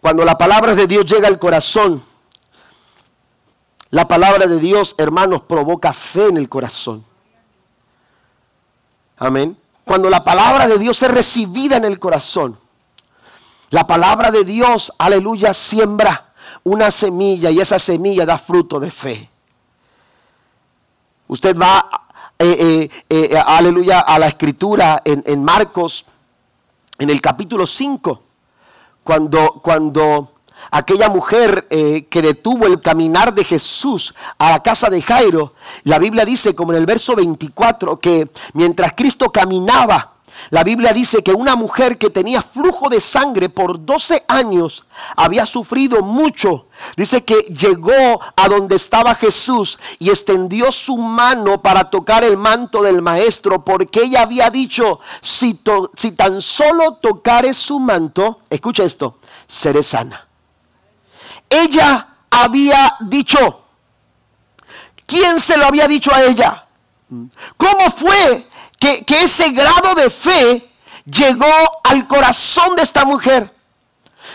Cuando 0.00 0.24
la 0.24 0.36
palabra 0.36 0.74
de 0.74 0.86
Dios 0.86 1.06
llega 1.06 1.28
al 1.28 1.38
corazón, 1.38 2.02
la 3.94 4.08
palabra 4.08 4.48
de 4.48 4.58
Dios, 4.58 4.96
hermanos, 4.98 5.42
provoca 5.42 5.92
fe 5.92 6.26
en 6.26 6.36
el 6.36 6.48
corazón. 6.48 7.04
Amén. 9.16 9.56
Cuando 9.84 10.10
la 10.10 10.24
palabra 10.24 10.66
de 10.66 10.78
Dios 10.78 11.00
es 11.00 11.10
recibida 11.12 11.76
en 11.76 11.84
el 11.84 12.00
corazón, 12.00 12.58
la 13.70 13.86
palabra 13.86 14.32
de 14.32 14.42
Dios, 14.42 14.92
aleluya, 14.98 15.54
siembra 15.54 16.32
una 16.64 16.90
semilla 16.90 17.52
y 17.52 17.60
esa 17.60 17.78
semilla 17.78 18.26
da 18.26 18.36
fruto 18.36 18.80
de 18.80 18.90
fe. 18.90 19.30
Usted 21.28 21.56
va, 21.56 21.88
eh, 22.36 22.90
eh, 23.08 23.28
eh, 23.30 23.38
aleluya, 23.46 24.00
a 24.00 24.18
la 24.18 24.26
escritura 24.26 25.02
en, 25.04 25.22
en, 25.24 25.44
Marcos, 25.44 26.04
en 26.98 27.10
el 27.10 27.20
capítulo 27.20 27.64
5, 27.64 28.22
cuando, 29.04 29.60
cuando 29.62 30.33
aquella 30.74 31.08
mujer 31.08 31.68
eh, 31.70 32.06
que 32.10 32.20
detuvo 32.20 32.66
el 32.66 32.80
caminar 32.80 33.32
de 33.32 33.44
Jesús 33.44 34.12
a 34.38 34.50
la 34.50 34.62
casa 34.62 34.90
de 34.90 35.00
Jairo, 35.00 35.54
la 35.84 36.00
Biblia 36.00 36.24
dice, 36.24 36.56
como 36.56 36.72
en 36.72 36.78
el 36.78 36.86
verso 36.86 37.14
24, 37.14 38.00
que 38.00 38.28
mientras 38.54 38.92
Cristo 38.94 39.30
caminaba, 39.30 40.14
la 40.50 40.64
Biblia 40.64 40.92
dice 40.92 41.22
que 41.22 41.32
una 41.32 41.54
mujer 41.54 41.96
que 41.96 42.10
tenía 42.10 42.42
flujo 42.42 42.88
de 42.88 43.00
sangre 43.00 43.48
por 43.48 43.86
12 43.86 44.24
años 44.26 44.84
había 45.14 45.46
sufrido 45.46 46.02
mucho. 46.02 46.66
Dice 46.96 47.22
que 47.22 47.36
llegó 47.42 48.20
a 48.34 48.48
donde 48.48 48.74
estaba 48.74 49.14
Jesús 49.14 49.78
y 50.00 50.10
extendió 50.10 50.72
su 50.72 50.96
mano 50.96 51.62
para 51.62 51.88
tocar 51.88 52.24
el 52.24 52.36
manto 52.36 52.82
del 52.82 53.00
maestro 53.00 53.64
porque 53.64 54.02
ella 54.02 54.22
había 54.22 54.50
dicho, 54.50 54.98
si, 55.20 55.60
si 55.94 56.10
tan 56.10 56.42
solo 56.42 56.94
tocare 56.94 57.54
su 57.54 57.78
manto, 57.78 58.40
escucha 58.50 58.82
esto, 58.82 59.18
seré 59.46 59.84
sana 59.84 60.33
ella 61.48 62.08
había 62.30 62.96
dicho. 63.00 63.64
¿Quién 65.06 65.40
se 65.40 65.56
lo 65.56 65.66
había 65.66 65.86
dicho 65.86 66.14
a 66.14 66.22
ella? 66.22 66.66
¿Cómo 67.56 67.90
fue 67.90 68.48
que, 68.78 69.04
que 69.04 69.24
ese 69.24 69.50
grado 69.50 69.94
de 69.94 70.10
fe 70.10 70.72
llegó 71.04 71.46
al 71.84 72.08
corazón 72.08 72.74
de 72.74 72.82
esta 72.82 73.04
mujer? 73.04 73.53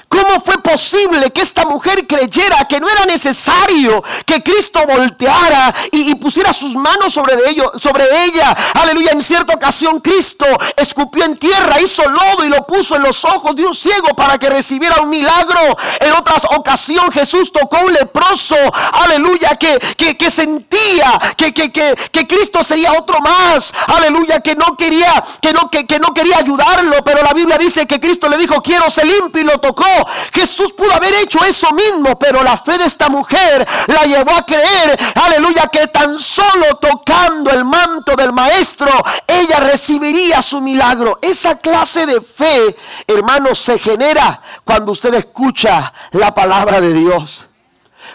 ¿Cómo 0.09 0.41
fue 0.43 0.57
posible 0.57 1.29
que 1.29 1.41
esta 1.41 1.65
mujer 1.65 2.07
creyera 2.07 2.65
que 2.67 2.79
no 2.79 2.89
era 2.89 3.05
necesario 3.05 4.03
que 4.25 4.41
Cristo 4.41 4.81
volteara 4.87 5.73
y, 5.91 6.15
pusiera 6.15 6.51
sus 6.51 6.75
manos 6.75 7.13
sobre, 7.13 7.35
ello, 7.47 7.71
sobre 7.77 8.05
ella? 8.25 8.55
Aleluya, 8.73 9.11
en 9.11 9.21
cierta 9.21 9.53
ocasión 9.53 9.99
Cristo 9.99 10.45
escupió 10.75 11.25
en 11.25 11.37
tierra, 11.37 11.79
hizo 11.79 12.03
lodo 12.09 12.43
y 12.43 12.49
lo 12.49 12.65
puso 12.65 12.95
en 12.95 13.03
los 13.03 13.23
ojos 13.23 13.55
de 13.55 13.67
un 13.67 13.75
ciego 13.75 14.15
para 14.15 14.39
que 14.39 14.49
recibiera 14.49 14.99
un 14.99 15.09
milagro. 15.09 15.77
En 15.99 16.11
otras 16.13 16.43
ocasión 16.57 17.11
Jesús 17.11 17.51
tocó 17.51 17.77
un 17.85 17.93
leproso, 17.93 18.55
aleluya, 18.93 19.57
que, 19.57 19.77
que, 19.95 20.31
sentía 20.31 21.19
que, 21.37 21.53
que, 21.53 21.71
que, 21.71 22.27
Cristo 22.27 22.63
sería 22.63 22.93
otro 22.93 23.19
más. 23.19 23.71
Aleluya, 23.85 24.39
que 24.39 24.55
no 24.55 24.75
quería, 24.75 25.23
que 25.39 25.53
no, 25.53 25.69
que, 25.69 25.85
que 25.85 25.99
no 25.99 26.15
quería 26.15 26.37
ayudarlo, 26.37 27.03
pero 27.03 27.21
la 27.21 27.33
Biblia 27.33 27.59
dice 27.59 27.85
que 27.85 27.99
Cristo 27.99 28.27
le 28.27 28.39
dijo, 28.39 28.59
quiero 28.63 28.89
ser 28.89 29.05
limpio 29.05 29.41
y 29.41 29.45
lo 29.45 29.59
tocó. 29.59 29.98
Jesús 30.33 30.73
pudo 30.73 30.93
haber 30.93 31.13
hecho 31.15 31.43
eso 31.43 31.71
mismo, 31.73 32.17
pero 32.17 32.43
la 32.43 32.57
fe 32.57 32.77
de 32.77 32.85
esta 32.85 33.09
mujer 33.09 33.67
la 33.87 34.05
llevó 34.05 34.31
a 34.31 34.45
creer, 34.45 34.97
aleluya, 35.15 35.67
que 35.67 35.87
tan 35.87 36.19
solo 36.19 36.77
tocando 36.79 37.51
el 37.51 37.65
manto 37.65 38.15
del 38.15 38.33
maestro, 38.33 38.91
ella 39.27 39.59
recibiría 39.59 40.41
su 40.41 40.61
milagro. 40.61 41.19
Esa 41.21 41.57
clase 41.57 42.05
de 42.05 42.21
fe, 42.21 42.75
hermanos, 43.07 43.59
se 43.59 43.79
genera 43.79 44.41
cuando 44.63 44.91
usted 44.91 45.13
escucha 45.13 45.93
la 46.11 46.33
palabra 46.33 46.81
de 46.81 46.93
Dios. 46.93 47.45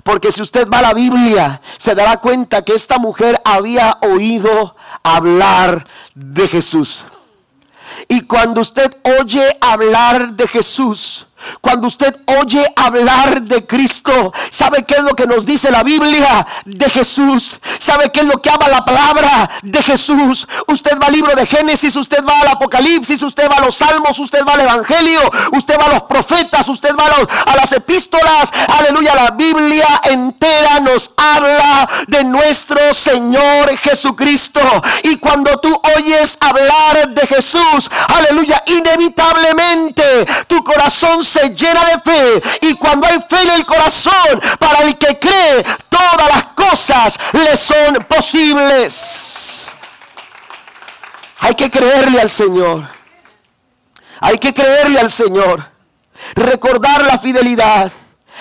Porque 0.02 0.32
si 0.32 0.42
usted 0.42 0.68
va 0.68 0.78
a 0.78 0.82
la 0.82 0.94
Biblia, 0.94 1.60
se 1.78 1.94
dará 1.94 2.16
cuenta 2.18 2.62
que 2.62 2.72
esta 2.72 2.98
mujer 2.98 3.40
había 3.44 3.98
oído 4.00 4.74
hablar 5.02 5.86
de 6.14 6.48
Jesús. 6.48 7.04
Y 8.08 8.22
cuando 8.22 8.60
usted 8.60 8.96
oye 9.20 9.56
hablar 9.60 10.32
de 10.32 10.48
Jesús, 10.48 11.26
cuando 11.60 11.88
usted 11.88 12.16
oye 12.40 12.64
hablar 12.76 13.42
de 13.42 13.66
Cristo, 13.66 14.32
¿sabe 14.50 14.84
qué 14.84 14.94
es 14.94 15.02
lo 15.02 15.14
que 15.14 15.26
nos 15.26 15.44
dice 15.44 15.70
la 15.70 15.82
Biblia 15.82 16.46
de 16.64 16.90
Jesús? 16.90 17.58
¿Sabe 17.78 18.10
qué 18.12 18.20
es 18.20 18.26
lo 18.26 18.40
que 18.40 18.50
habla 18.50 18.68
la 18.68 18.84
palabra 18.84 19.50
de 19.62 19.82
Jesús? 19.82 20.46
Usted 20.68 20.98
va 21.00 21.06
al 21.08 21.12
libro 21.12 21.34
de 21.34 21.46
Génesis, 21.46 21.96
usted 21.96 22.24
va 22.24 22.40
al 22.40 22.48
Apocalipsis, 22.48 23.22
usted 23.22 23.48
va 23.50 23.58
a 23.58 23.60
los 23.60 23.76
Salmos, 23.76 24.18
usted 24.18 24.40
va 24.46 24.54
al 24.54 24.60
Evangelio, 24.60 25.20
usted 25.52 25.78
va 25.78 25.86
a 25.86 25.94
los 25.94 26.02
profetas, 26.04 26.68
usted 26.68 26.90
va 26.98 27.04
a, 27.46 27.56
las 27.56 27.72
epístolas. 27.72 28.50
Aleluya, 28.68 29.14
la 29.14 29.30
Biblia 29.32 30.00
entera 30.04 30.80
nos 30.80 31.10
habla 31.16 31.88
de 32.08 32.24
nuestro 32.24 32.94
Señor 32.94 33.76
Jesucristo. 33.78 34.60
Y 35.02 35.16
cuando 35.16 35.58
tú 35.58 35.80
oyes 35.96 36.36
hablar 36.40 37.10
de 37.10 37.26
Jesús, 37.26 37.90
aleluya, 38.08 38.62
inevitablemente 38.66 40.26
tu 40.46 40.62
corazón 40.62 41.24
se 41.24 41.33
se 41.34 41.54
llena 41.54 41.84
de 41.84 42.00
fe. 42.00 42.42
Y 42.62 42.74
cuando 42.74 43.06
hay 43.06 43.18
fe 43.28 43.42
en 43.42 43.50
el 43.50 43.66
corazón, 43.66 44.40
para 44.58 44.82
el 44.82 44.96
que 44.96 45.18
cree, 45.18 45.64
todas 45.88 46.28
las 46.28 46.46
cosas 46.54 47.18
le 47.32 47.56
son 47.56 48.04
posibles. 48.08 49.66
Hay 51.40 51.54
que 51.54 51.70
creerle 51.70 52.20
al 52.20 52.30
Señor. 52.30 52.88
Hay 54.20 54.38
que 54.38 54.54
creerle 54.54 55.00
al 55.00 55.10
Señor. 55.10 55.68
Recordar 56.34 57.04
la 57.04 57.18
fidelidad. 57.18 57.92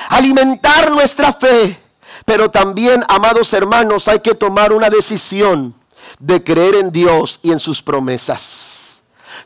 Alimentar 0.10 0.91
nuestra 0.91 1.34
fe. 1.34 1.79
Pero 2.25 2.49
también, 2.49 3.03
amados 3.10 3.51
hermanos, 3.53 4.08
hay 4.08 4.19
que 4.19 4.36
tomar 4.36 4.71
una 4.71 4.89
decisión 4.89 5.73
de 6.19 6.43
creer 6.43 6.75
en 6.75 6.91
Dios 6.91 7.39
y 7.41 7.51
en 7.51 7.60
sus 7.60 7.82
promesas. 7.82 9.01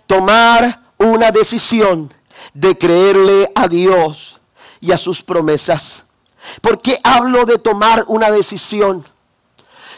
Tomar 0.05 0.81
una 0.97 1.31
decisión 1.31 2.13
de 2.58 2.76
creerle 2.76 3.52
a 3.54 3.67
Dios 3.67 4.39
y 4.82 4.91
a 4.91 4.98
sus 4.98 5.22
promesas. 5.22 6.04
¿Por 6.60 6.82
qué 6.82 7.00
hablo 7.04 7.46
de 7.46 7.60
tomar 7.60 8.06
una 8.08 8.32
decisión? 8.32 9.06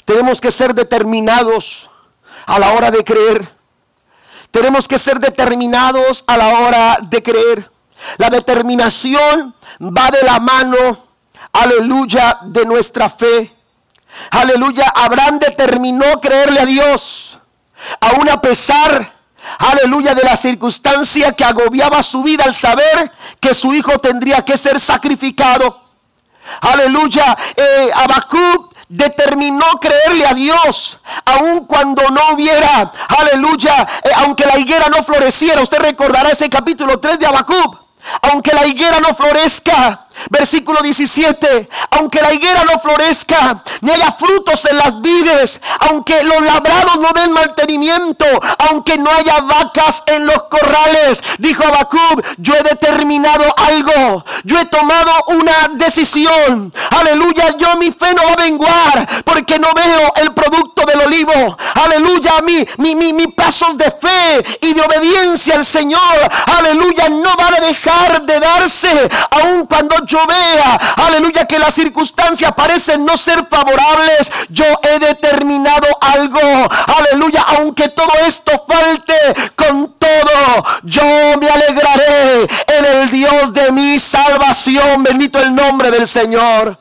Tenemos 0.04 0.42
que 0.42 0.52
ser 0.52 0.74
determinados 0.74 1.90
a 2.46 2.60
la 2.60 2.74
hora 2.74 2.92
de 2.92 3.06
creer. 3.06 3.50
Tenemos 4.52 4.90
que 4.90 5.00
ser 5.00 5.20
determinados 5.20 6.26
a 6.28 6.36
la 6.36 6.60
hora 6.60 7.00
de 7.02 7.24
creer. 7.24 7.72
La 8.18 8.30
determinación 8.30 9.56
va 9.80 10.12
de 10.12 10.24
la 10.24 10.40
mano, 10.42 11.06
aleluya, 11.54 12.40
de 12.44 12.66
nuestra 12.66 13.10
fe. 13.10 13.56
Aleluya, 14.32 14.92
Abraham 14.96 15.40
determinó 15.40 16.20
creerle 16.20 16.60
a 16.60 16.66
Dios, 16.66 17.40
aún 18.02 18.28
a 18.30 18.42
pesar, 18.42 19.19
aleluya, 19.58 20.14
de 20.14 20.24
la 20.24 20.36
circunstancia 20.36 21.32
que 21.34 21.44
agobiaba 21.44 22.02
su 22.04 22.24
vida 22.24 22.44
al 22.46 22.56
saber 22.56 23.12
que 23.40 23.54
su 23.54 23.74
hijo 23.74 24.00
tendría 24.00 24.44
que 24.44 24.58
ser 24.58 24.80
sacrificado. 24.80 25.82
Aleluya, 26.62 27.38
eh, 27.56 27.92
determinó 28.90 29.66
creerle 29.80 30.26
a 30.26 30.34
Dios, 30.34 30.98
aun 31.26 31.66
cuando 31.66 32.10
no 32.10 32.22
hubiera, 32.34 32.92
aleluya, 33.08 33.88
eh, 34.04 34.10
aunque 34.16 34.46
la 34.48 34.58
higuera 34.58 34.88
no 34.90 35.04
floreciera. 35.04 35.62
Usted 35.62 35.78
recordará 35.80 36.32
ese 36.32 36.50
capítulo 36.50 37.00
3 37.00 37.20
de 37.20 37.28
Abacub. 37.28 37.78
Aunque 38.22 38.54
la 38.54 38.66
higuera 38.66 39.00
no 39.00 39.14
florezca, 39.14 40.08
Versículo 40.30 40.82
17. 40.82 41.70
Aunque 41.92 42.22
la 42.22 42.34
higuera 42.34 42.64
no 42.64 42.80
florezca, 42.80 43.64
ni 43.82 43.92
haya 43.92 44.12
frutos 44.12 44.66
en 44.66 44.78
las 44.78 45.02
vides, 45.02 45.60
aunque 45.90 46.24
los 46.24 46.42
labrados 46.42 46.98
no 46.98 47.10
den 47.14 47.32
mantenimiento, 47.32 48.26
aunque 48.70 48.98
no 48.98 49.10
haya 49.10 49.40
vacas 49.42 50.04
en 50.06 50.26
los 50.26 50.44
corrales, 50.44 51.22
dijo 51.38 51.64
Abacub, 51.64 52.24
yo 52.38 52.54
he 52.56 52.64
determinado 52.64 53.44
algo, 53.58 54.24
yo 54.44 54.58
he 54.58 54.66
tomado 54.66 55.12
una 55.28 55.70
decisión. 55.74 56.74
Aleluya, 56.92 57.56
yo 57.58 57.76
mi 57.78 57.92
fe 57.92 58.14
no 58.14 58.24
va 58.26 58.34
a 58.34 58.46
menguar 58.46 59.24
porque 59.24 59.60
no 59.60 59.70
veo 59.76 60.14
el 60.18 60.34
producto 60.34 60.84
del 60.86 61.02
olivo. 61.02 61.58
Aleluya, 61.76 62.42
mi, 62.44 62.66
mi, 62.78 62.96
mi, 62.96 63.14
mi 63.14 63.28
pasos 63.28 63.78
de 63.78 63.92
fe 63.92 64.58
y 64.62 64.74
de 64.74 64.82
obediencia 64.82 65.56
al 65.56 65.66
Señor. 65.66 66.00
Aleluya, 66.58 67.10
no 67.10 67.36
van 67.36 67.56
a 67.56 67.60
dejar 67.60 68.22
de 68.24 68.40
darse 68.40 69.10
aun 69.32 69.66
cuando 69.66 70.06
yo 70.10 70.18
vea, 70.28 70.76
aleluya, 70.96 71.46
que 71.46 71.60
las 71.60 71.76
circunstancias 71.76 72.52
parecen 72.54 73.06
no 73.06 73.16
ser 73.16 73.48
favorables, 73.48 74.32
yo 74.50 74.66
he 74.82 74.98
determinado 74.98 75.86
algo, 76.02 76.40
aleluya, 76.98 77.46
aunque 77.58 77.90
todo 77.90 78.12
esto 78.26 78.66
falte, 78.68 79.14
con 79.56 79.94
todo, 80.00 80.66
yo 80.84 81.04
me 81.40 81.48
alegraré 81.48 82.42
en 82.42 82.86
el 82.86 83.12
Dios 83.12 83.54
de 83.54 83.72
mi 83.72 84.00
salvación, 84.00 85.04
bendito 85.04 85.40
el 85.40 85.54
nombre 85.54 85.92
del 85.92 86.08
Señor. 86.08 86.80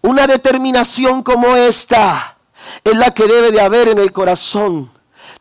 Una 0.00 0.26
determinación 0.26 1.22
como 1.22 1.54
esta 1.54 2.38
es 2.82 2.96
la 2.96 3.12
que 3.12 3.26
debe 3.26 3.50
de 3.50 3.60
haber 3.60 3.88
en 3.88 3.98
el 3.98 4.10
corazón 4.10 4.90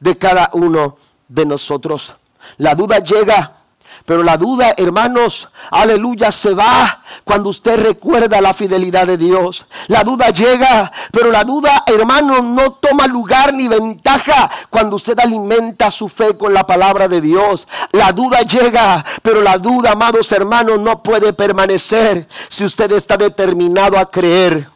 de 0.01 0.17
cada 0.17 0.49
uno 0.51 0.97
de 1.29 1.45
nosotros. 1.45 2.15
La 2.58 2.75
duda 2.75 2.99
llega 2.99 3.62
pero 4.05 4.21
la 4.21 4.35
duda, 4.35 4.73
hermanos, 4.75 5.47
aleluya, 5.71 6.29
se 6.33 6.53
va 6.53 7.03
cuando 7.23 7.49
usted 7.49 7.81
recuerda 7.81 8.41
la 8.41 8.53
fidelidad 8.53 9.07
de 9.07 9.15
Dios. 9.15 9.65
La 9.87 10.03
duda 10.03 10.29
llega, 10.29 10.91
pero 11.11 11.31
la 11.31 11.45
duda, 11.45 11.85
hermanos, 11.87 12.43
no 12.43 12.73
toma 12.73 13.07
lugar 13.07 13.53
ni 13.53 13.69
ventaja 13.69 14.51
cuando 14.69 14.97
usted 14.97 15.17
alimenta 15.19 15.89
su 15.89 16.09
fe 16.09 16.37
con 16.37 16.53
la 16.53 16.67
palabra 16.67 17.07
de 17.07 17.21
Dios. 17.21 17.65
La 17.93 18.11
duda 18.11 18.41
llega, 18.41 19.05
pero 19.21 19.41
la 19.41 19.57
duda, 19.57 19.91
amados 19.91 20.29
hermanos, 20.33 20.79
no 20.79 21.01
puede 21.01 21.31
permanecer 21.31 22.27
si 22.49 22.65
usted 22.65 22.91
está 22.91 23.15
determinado 23.15 23.97
a 23.97 24.11
creer. 24.11 24.67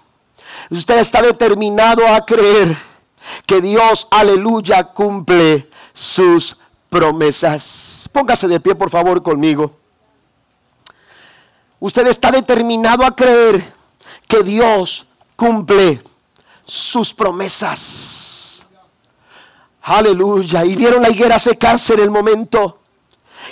Usted 0.70 1.00
está 1.00 1.22
determinado 1.22 2.08
a 2.08 2.26
creer 2.26 2.78
que 3.46 3.60
Dios, 3.60 4.08
aleluya, 4.10 4.86
cumple 4.86 5.70
sus 5.94 6.56
promesas. 6.90 8.07
Póngase 8.18 8.48
de 8.48 8.60
pie, 8.60 8.74
por 8.74 8.90
favor, 8.90 9.22
conmigo. 9.22 9.78
Usted 11.80 12.08
está 12.08 12.32
determinado 12.32 13.06
a 13.06 13.16
creer 13.16 13.72
que 14.28 14.42
Dios 14.42 15.06
cumple 15.36 16.02
sus 16.66 17.14
promesas. 17.14 18.66
Aleluya. 19.84 20.66
Y 20.66 20.76
vieron 20.76 21.04
la 21.04 21.12
higuera 21.12 21.38
secarse 21.38 21.94
en 21.94 22.00
el 22.00 22.10
momento. 22.10 22.80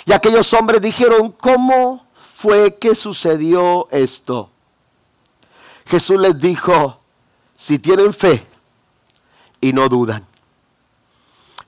Y 0.04 0.12
aquellos 0.12 0.52
hombres 0.52 0.80
dijeron, 0.80 1.30
¿cómo 1.30 2.04
fue 2.34 2.74
que 2.74 2.96
sucedió 2.96 3.86
esto? 3.92 4.50
Jesús 5.86 6.18
les 6.18 6.40
dijo, 6.40 6.98
si 7.56 7.78
tienen 7.78 8.12
fe 8.12 8.44
y 9.60 9.72
no 9.72 9.88
dudan. 9.88 10.26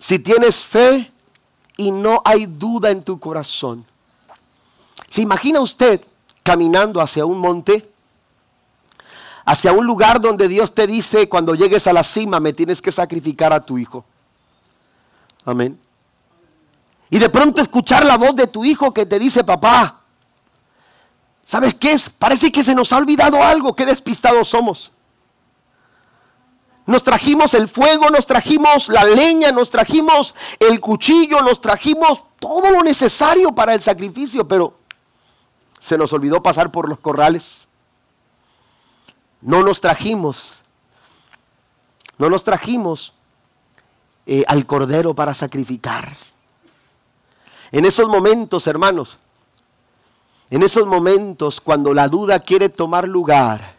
Si 0.00 0.18
tienes 0.18 0.64
fe 0.64 1.12
y 1.78 1.92
no 1.92 2.20
hay 2.24 2.44
duda 2.44 2.90
en 2.90 3.02
tu 3.02 3.18
corazón. 3.18 3.86
¿Se 5.08 5.22
imagina 5.22 5.60
usted 5.60 6.02
caminando 6.42 7.00
hacia 7.00 7.24
un 7.24 7.38
monte? 7.38 7.88
Hacia 9.46 9.72
un 9.72 9.86
lugar 9.86 10.20
donde 10.20 10.48
Dios 10.48 10.74
te 10.74 10.86
dice, 10.86 11.28
cuando 11.28 11.54
llegues 11.54 11.86
a 11.86 11.92
la 11.94 12.02
cima, 12.02 12.40
me 12.40 12.52
tienes 12.52 12.82
que 12.82 12.92
sacrificar 12.92 13.52
a 13.52 13.64
tu 13.64 13.78
hijo. 13.78 14.04
Amén. 15.44 15.78
Y 17.10 17.18
de 17.18 17.30
pronto 17.30 17.62
escuchar 17.62 18.04
la 18.04 18.18
voz 18.18 18.34
de 18.34 18.48
tu 18.48 18.64
hijo 18.64 18.92
que 18.92 19.06
te 19.06 19.18
dice, 19.18 19.44
papá, 19.44 20.00
¿sabes 21.44 21.74
qué 21.74 21.92
es? 21.92 22.10
Parece 22.10 22.50
que 22.50 22.64
se 22.64 22.74
nos 22.74 22.92
ha 22.92 22.98
olvidado 22.98 23.42
algo, 23.42 23.74
qué 23.74 23.86
despistados 23.86 24.48
somos. 24.48 24.90
Nos 26.88 27.04
trajimos 27.04 27.52
el 27.52 27.68
fuego, 27.68 28.08
nos 28.08 28.24
trajimos 28.24 28.88
la 28.88 29.04
leña, 29.04 29.52
nos 29.52 29.68
trajimos 29.68 30.34
el 30.58 30.80
cuchillo, 30.80 31.42
nos 31.42 31.60
trajimos 31.60 32.24
todo 32.40 32.70
lo 32.70 32.82
necesario 32.82 33.54
para 33.54 33.74
el 33.74 33.82
sacrificio, 33.82 34.48
pero 34.48 34.72
se 35.78 35.98
nos 35.98 36.14
olvidó 36.14 36.42
pasar 36.42 36.72
por 36.72 36.88
los 36.88 36.98
corrales. 36.98 37.68
No 39.42 39.62
nos 39.62 39.82
trajimos, 39.82 40.62
no 42.16 42.30
nos 42.30 42.42
trajimos 42.42 43.12
eh, 44.24 44.44
al 44.48 44.64
cordero 44.64 45.12
para 45.12 45.34
sacrificar. 45.34 46.16
En 47.70 47.84
esos 47.84 48.08
momentos, 48.08 48.66
hermanos, 48.66 49.18
en 50.48 50.62
esos 50.62 50.86
momentos 50.86 51.60
cuando 51.60 51.92
la 51.92 52.08
duda 52.08 52.40
quiere 52.40 52.70
tomar 52.70 53.06
lugar, 53.06 53.77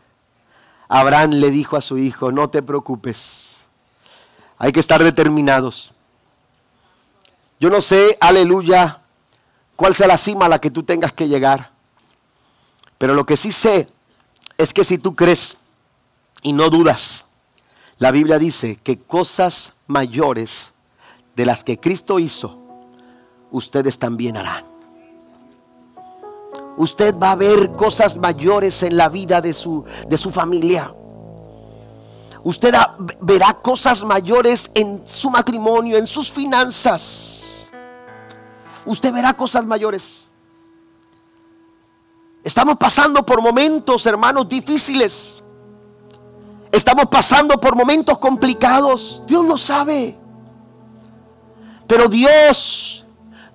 Abraham 0.90 1.34
le 1.34 1.52
dijo 1.52 1.78
a 1.78 1.82
su 1.82 2.00
hijo, 2.00 2.32
no 2.32 2.50
te 2.50 2.64
preocupes, 2.64 3.58
hay 4.58 4.72
que 4.72 4.80
estar 4.80 5.04
determinados. 5.04 5.94
Yo 7.60 7.70
no 7.70 7.80
sé, 7.80 8.18
aleluya, 8.20 9.00
cuál 9.76 9.94
sea 9.94 10.08
la 10.08 10.18
cima 10.18 10.48
a 10.48 10.50
la 10.50 10.60
que 10.60 10.72
tú 10.72 10.82
tengas 10.82 11.14
que 11.14 11.28
llegar, 11.28 11.72
pero 12.98 13.14
lo 13.14 13.26
que 13.26 13.38
sí 13.38 13.52
sé 13.52 13.88
es 14.58 14.74
que 14.74 14.84
si 14.84 14.98
tú 14.98 15.16
crees 15.16 15.58
y 16.42 16.54
no 16.54 16.72
dudas, 16.72 17.24
la 18.00 18.12
Biblia 18.12 18.40
dice 18.40 18.78
que 18.78 18.98
cosas 18.98 19.74
mayores 19.86 20.74
de 21.36 21.46
las 21.46 21.64
que 21.64 21.80
Cristo 21.80 22.18
hizo, 22.18 22.58
ustedes 23.52 24.00
también 24.00 24.38
harán 24.38 24.79
usted 26.80 27.14
va 27.22 27.34
a 27.34 27.36
ver 27.36 27.74
cosas 27.74 28.16
mayores 28.16 28.84
en 28.84 28.96
la 28.96 29.10
vida 29.10 29.42
de 29.42 29.54
su, 29.54 29.84
de 30.08 30.18
su 30.18 30.32
familia. 30.32 30.94
Usted 32.42 32.74
verá 33.20 33.54
cosas 33.56 34.02
mayores 34.02 34.72
en 34.74 35.02
su 35.06 35.30
matrimonio, 35.30 35.98
en 35.98 36.08
sus 36.08 36.32
finanzas. 36.32 37.44
Usted 38.86 39.12
verá 39.12 39.34
cosas 39.34 39.66
mayores. 39.66 40.30
Estamos 42.46 42.78
pasando 42.78 43.26
por 43.26 43.42
momentos, 43.42 44.06
hermanos, 44.06 44.48
difíciles. 44.48 45.44
Estamos 46.72 47.08
pasando 47.08 47.60
por 47.60 47.76
momentos 47.76 48.18
complicados. 48.20 49.22
Dios 49.28 49.46
lo 49.46 49.58
sabe. 49.58 50.18
Pero 51.88 52.08
Dios, 52.08 53.06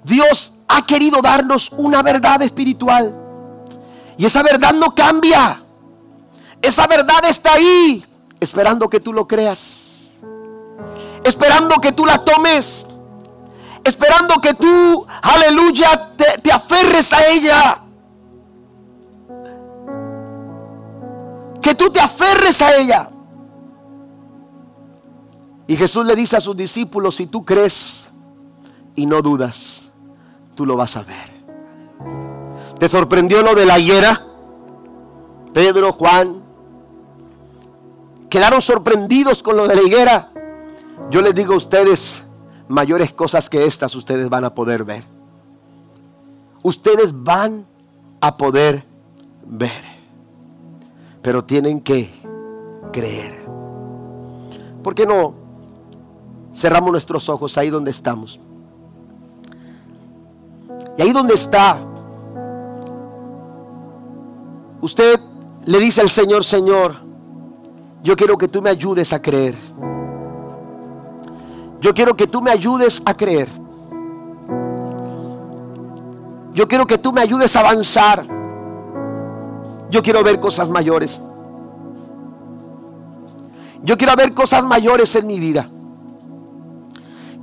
Dios 0.04 0.52
ha 0.68 0.86
querido 0.86 1.20
darnos 1.22 1.70
una 1.72 2.02
verdad 2.02 2.42
espiritual. 2.42 3.14
Y 4.16 4.26
esa 4.26 4.42
verdad 4.42 4.72
no 4.72 4.94
cambia. 4.94 5.62
Esa 6.62 6.86
verdad 6.86 7.24
está 7.28 7.54
ahí, 7.54 8.04
esperando 8.40 8.88
que 8.88 9.00
tú 9.00 9.12
lo 9.12 9.26
creas. 9.26 10.10
Esperando 11.22 11.80
que 11.80 11.92
tú 11.92 12.06
la 12.06 12.24
tomes. 12.24 12.86
Esperando 13.82 14.40
que 14.40 14.54
tú, 14.54 15.06
aleluya, 15.22 16.12
te, 16.16 16.38
te 16.40 16.50
aferres 16.50 17.12
a 17.12 17.26
ella. 17.26 17.80
Que 21.60 21.74
tú 21.74 21.90
te 21.90 22.00
aferres 22.00 22.62
a 22.62 22.76
ella. 22.76 23.10
Y 25.66 25.76
Jesús 25.76 26.04
le 26.04 26.14
dice 26.14 26.36
a 26.36 26.40
sus 26.40 26.56
discípulos, 26.56 27.16
si 27.16 27.26
tú 27.26 27.44
crees 27.44 28.04
y 28.94 29.06
no 29.06 29.22
dudas, 29.22 29.83
tú 30.54 30.66
lo 30.66 30.76
vas 30.76 30.96
a 30.96 31.02
ver. 31.02 31.34
¿Te 32.78 32.88
sorprendió 32.88 33.42
lo 33.42 33.54
de 33.54 33.66
la 33.66 33.78
higuera? 33.78 34.26
Pedro, 35.52 35.92
Juan, 35.92 36.42
quedaron 38.28 38.60
sorprendidos 38.60 39.42
con 39.42 39.56
lo 39.56 39.68
de 39.68 39.76
la 39.76 39.82
higuera. 39.82 40.32
Yo 41.10 41.22
les 41.22 41.34
digo 41.34 41.54
a 41.54 41.56
ustedes, 41.56 42.22
mayores 42.68 43.12
cosas 43.12 43.48
que 43.48 43.64
estas 43.64 43.94
ustedes 43.94 44.28
van 44.28 44.44
a 44.44 44.54
poder 44.54 44.84
ver. 44.84 45.04
Ustedes 46.62 47.12
van 47.12 47.66
a 48.20 48.36
poder 48.36 48.84
ver. 49.46 49.94
pero 51.22 51.42
tienen 51.42 51.80
que 51.80 52.10
creer. 52.92 53.46
¿Por 54.82 54.94
qué 54.94 55.06
no 55.06 55.34
cerramos 56.54 56.90
nuestros 56.90 57.30
ojos 57.30 57.56
ahí 57.56 57.70
donde 57.70 57.90
estamos? 57.90 58.38
Y 60.96 61.02
ahí 61.02 61.12
donde 61.12 61.34
está, 61.34 61.78
usted 64.80 65.18
le 65.64 65.78
dice 65.80 66.00
al 66.00 66.10
Señor, 66.10 66.44
Señor, 66.44 66.96
yo 68.02 68.16
quiero 68.16 68.36
que 68.36 68.48
tú 68.48 68.62
me 68.62 68.70
ayudes 68.70 69.12
a 69.12 69.20
creer. 69.20 69.56
Yo 71.80 71.92
quiero 71.94 72.14
que 72.14 72.26
tú 72.26 72.40
me 72.40 72.50
ayudes 72.50 73.02
a 73.04 73.14
creer. 73.14 73.48
Yo 76.52 76.68
quiero 76.68 76.86
que 76.86 76.98
tú 76.98 77.12
me 77.12 77.20
ayudes 77.20 77.56
a 77.56 77.60
avanzar. 77.60 78.24
Yo 79.90 80.02
quiero 80.02 80.22
ver 80.22 80.38
cosas 80.38 80.68
mayores. 80.68 81.20
Yo 83.82 83.96
quiero 83.96 84.14
ver 84.16 84.32
cosas 84.32 84.64
mayores 84.64 85.14
en 85.16 85.26
mi 85.26 85.40
vida. 85.40 85.68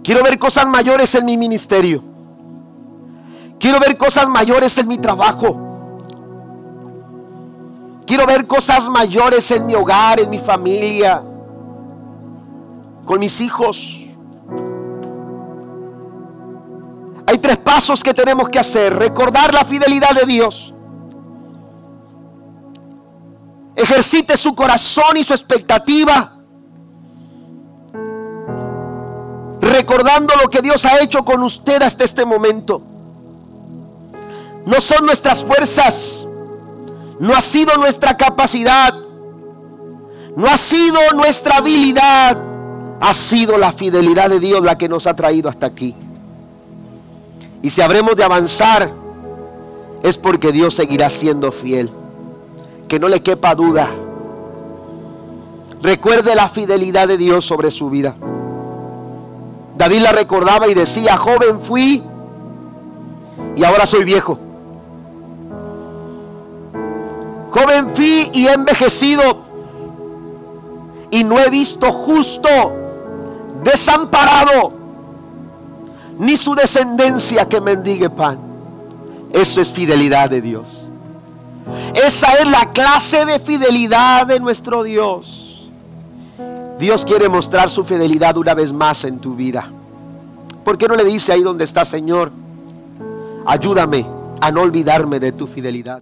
Quiero 0.04 0.24
ver 0.24 0.40
cosas 0.40 0.66
mayores 0.68 1.14
en 1.16 1.26
mi 1.26 1.38
ministerio. 1.38 2.11
Quiero 3.62 3.80
ver 3.80 3.96
cosas 3.96 4.28
mayores 4.28 4.76
en 4.80 4.88
mi 4.88 4.98
trabajo. 4.98 5.56
Quiero 8.08 8.26
ver 8.26 8.48
cosas 8.48 8.90
mayores 8.90 9.52
en 9.52 9.68
mi 9.68 9.76
hogar, 9.76 10.20
en 10.20 10.32
mi 10.32 10.40
familia, 10.40 11.22
con 13.06 13.20
mis 13.20 13.40
hijos. 13.40 14.00
Hay 17.28 17.38
tres 17.38 17.58
pasos 17.58 18.04
que 18.04 18.16
tenemos 18.16 18.50
que 18.50 18.58
hacer. 18.58 18.98
Recordar 18.98 19.54
la 19.54 19.64
fidelidad 19.64 20.16
de 20.20 20.26
Dios. 20.26 20.74
Ejercite 23.76 24.38
su 24.38 24.56
corazón 24.56 25.18
y 25.18 25.24
su 25.24 25.34
expectativa. 25.34 26.34
Recordando 29.62 30.34
lo 30.42 30.50
que 30.50 30.64
Dios 30.64 30.84
ha 30.86 31.00
hecho 31.00 31.24
con 31.24 31.44
usted 31.44 31.84
hasta 31.84 32.04
este 32.04 32.26
momento. 32.26 32.82
No 34.72 34.80
son 34.80 35.06
nuestras 35.06 35.44
fuerzas. 35.44 36.26
No 37.20 37.34
ha 37.34 37.42
sido 37.42 37.76
nuestra 37.76 38.16
capacidad. 38.16 38.96
No 40.38 40.48
ha 40.48 40.58
sido 40.58 40.98
nuestra 41.14 41.58
habilidad. 41.58 42.38
Ha 43.02 43.14
sido 43.14 43.58
la 43.58 43.74
fidelidad 43.74 44.30
de 44.30 44.40
Dios 44.40 44.64
la 44.64 44.78
que 44.78 44.88
nos 44.88 45.08
ha 45.08 45.14
traído 45.14 45.50
hasta 45.50 45.66
aquí. 45.66 45.94
Y 47.62 47.70
si 47.70 47.82
habremos 47.82 48.16
de 48.16 48.24
avanzar, 48.24 48.90
es 50.04 50.16
porque 50.16 50.54
Dios 50.54 50.74
seguirá 50.74 51.10
siendo 51.10 51.52
fiel. 51.52 51.90
Que 52.88 52.98
no 52.98 53.10
le 53.10 53.22
quepa 53.22 53.54
duda. 53.56 53.90
Recuerde 55.82 56.34
la 56.34 56.48
fidelidad 56.48 57.10
de 57.10 57.18
Dios 57.18 57.44
sobre 57.44 57.72
su 57.72 57.90
vida. 57.90 58.16
David 59.76 60.00
la 60.00 60.14
recordaba 60.14 60.70
y 60.70 60.74
decía, 60.74 61.18
joven 61.18 61.60
fui 61.60 62.02
y 63.58 63.64
ahora 63.66 63.86
soy 63.86 64.06
viejo. 64.06 64.40
Joven 67.52 67.94
fui 67.94 68.30
y 68.34 68.48
he 68.48 68.54
envejecido 68.54 69.44
y 71.12 71.24
no 71.26 71.38
he 71.38 71.50
visto 71.50 71.92
justo 71.92 72.48
desamparado 73.62 74.72
ni 76.18 76.38
su 76.38 76.56
descendencia 76.56 77.48
que 77.48 77.60
mendigue 77.60 78.10
pan. 78.10 78.40
Eso 79.34 79.60
es 79.60 79.72
fidelidad 79.72 80.30
de 80.30 80.42
Dios. 80.42 80.88
Esa 81.94 82.34
es 82.36 82.48
la 82.48 82.70
clase 82.72 83.26
de 83.26 83.40
fidelidad 83.40 84.28
de 84.28 84.40
nuestro 84.40 84.84
Dios. 84.84 85.72
Dios 86.80 87.06
quiere 87.06 87.28
mostrar 87.28 87.70
su 87.70 87.84
fidelidad 87.84 88.38
una 88.38 88.54
vez 88.54 88.72
más 88.72 89.04
en 89.04 89.20
tu 89.20 89.36
vida. 89.36 89.70
¿Por 90.64 90.78
qué 90.78 90.88
no 90.88 90.96
le 90.96 91.04
dice 91.04 91.34
ahí 91.34 91.44
donde 91.44 91.66
está, 91.66 91.84
Señor? 91.84 92.32
Ayúdame 93.46 94.06
a 94.40 94.52
no 94.52 94.62
olvidarme 94.62 95.20
de 95.20 95.34
tu 95.34 95.48
fidelidad. 95.48 96.02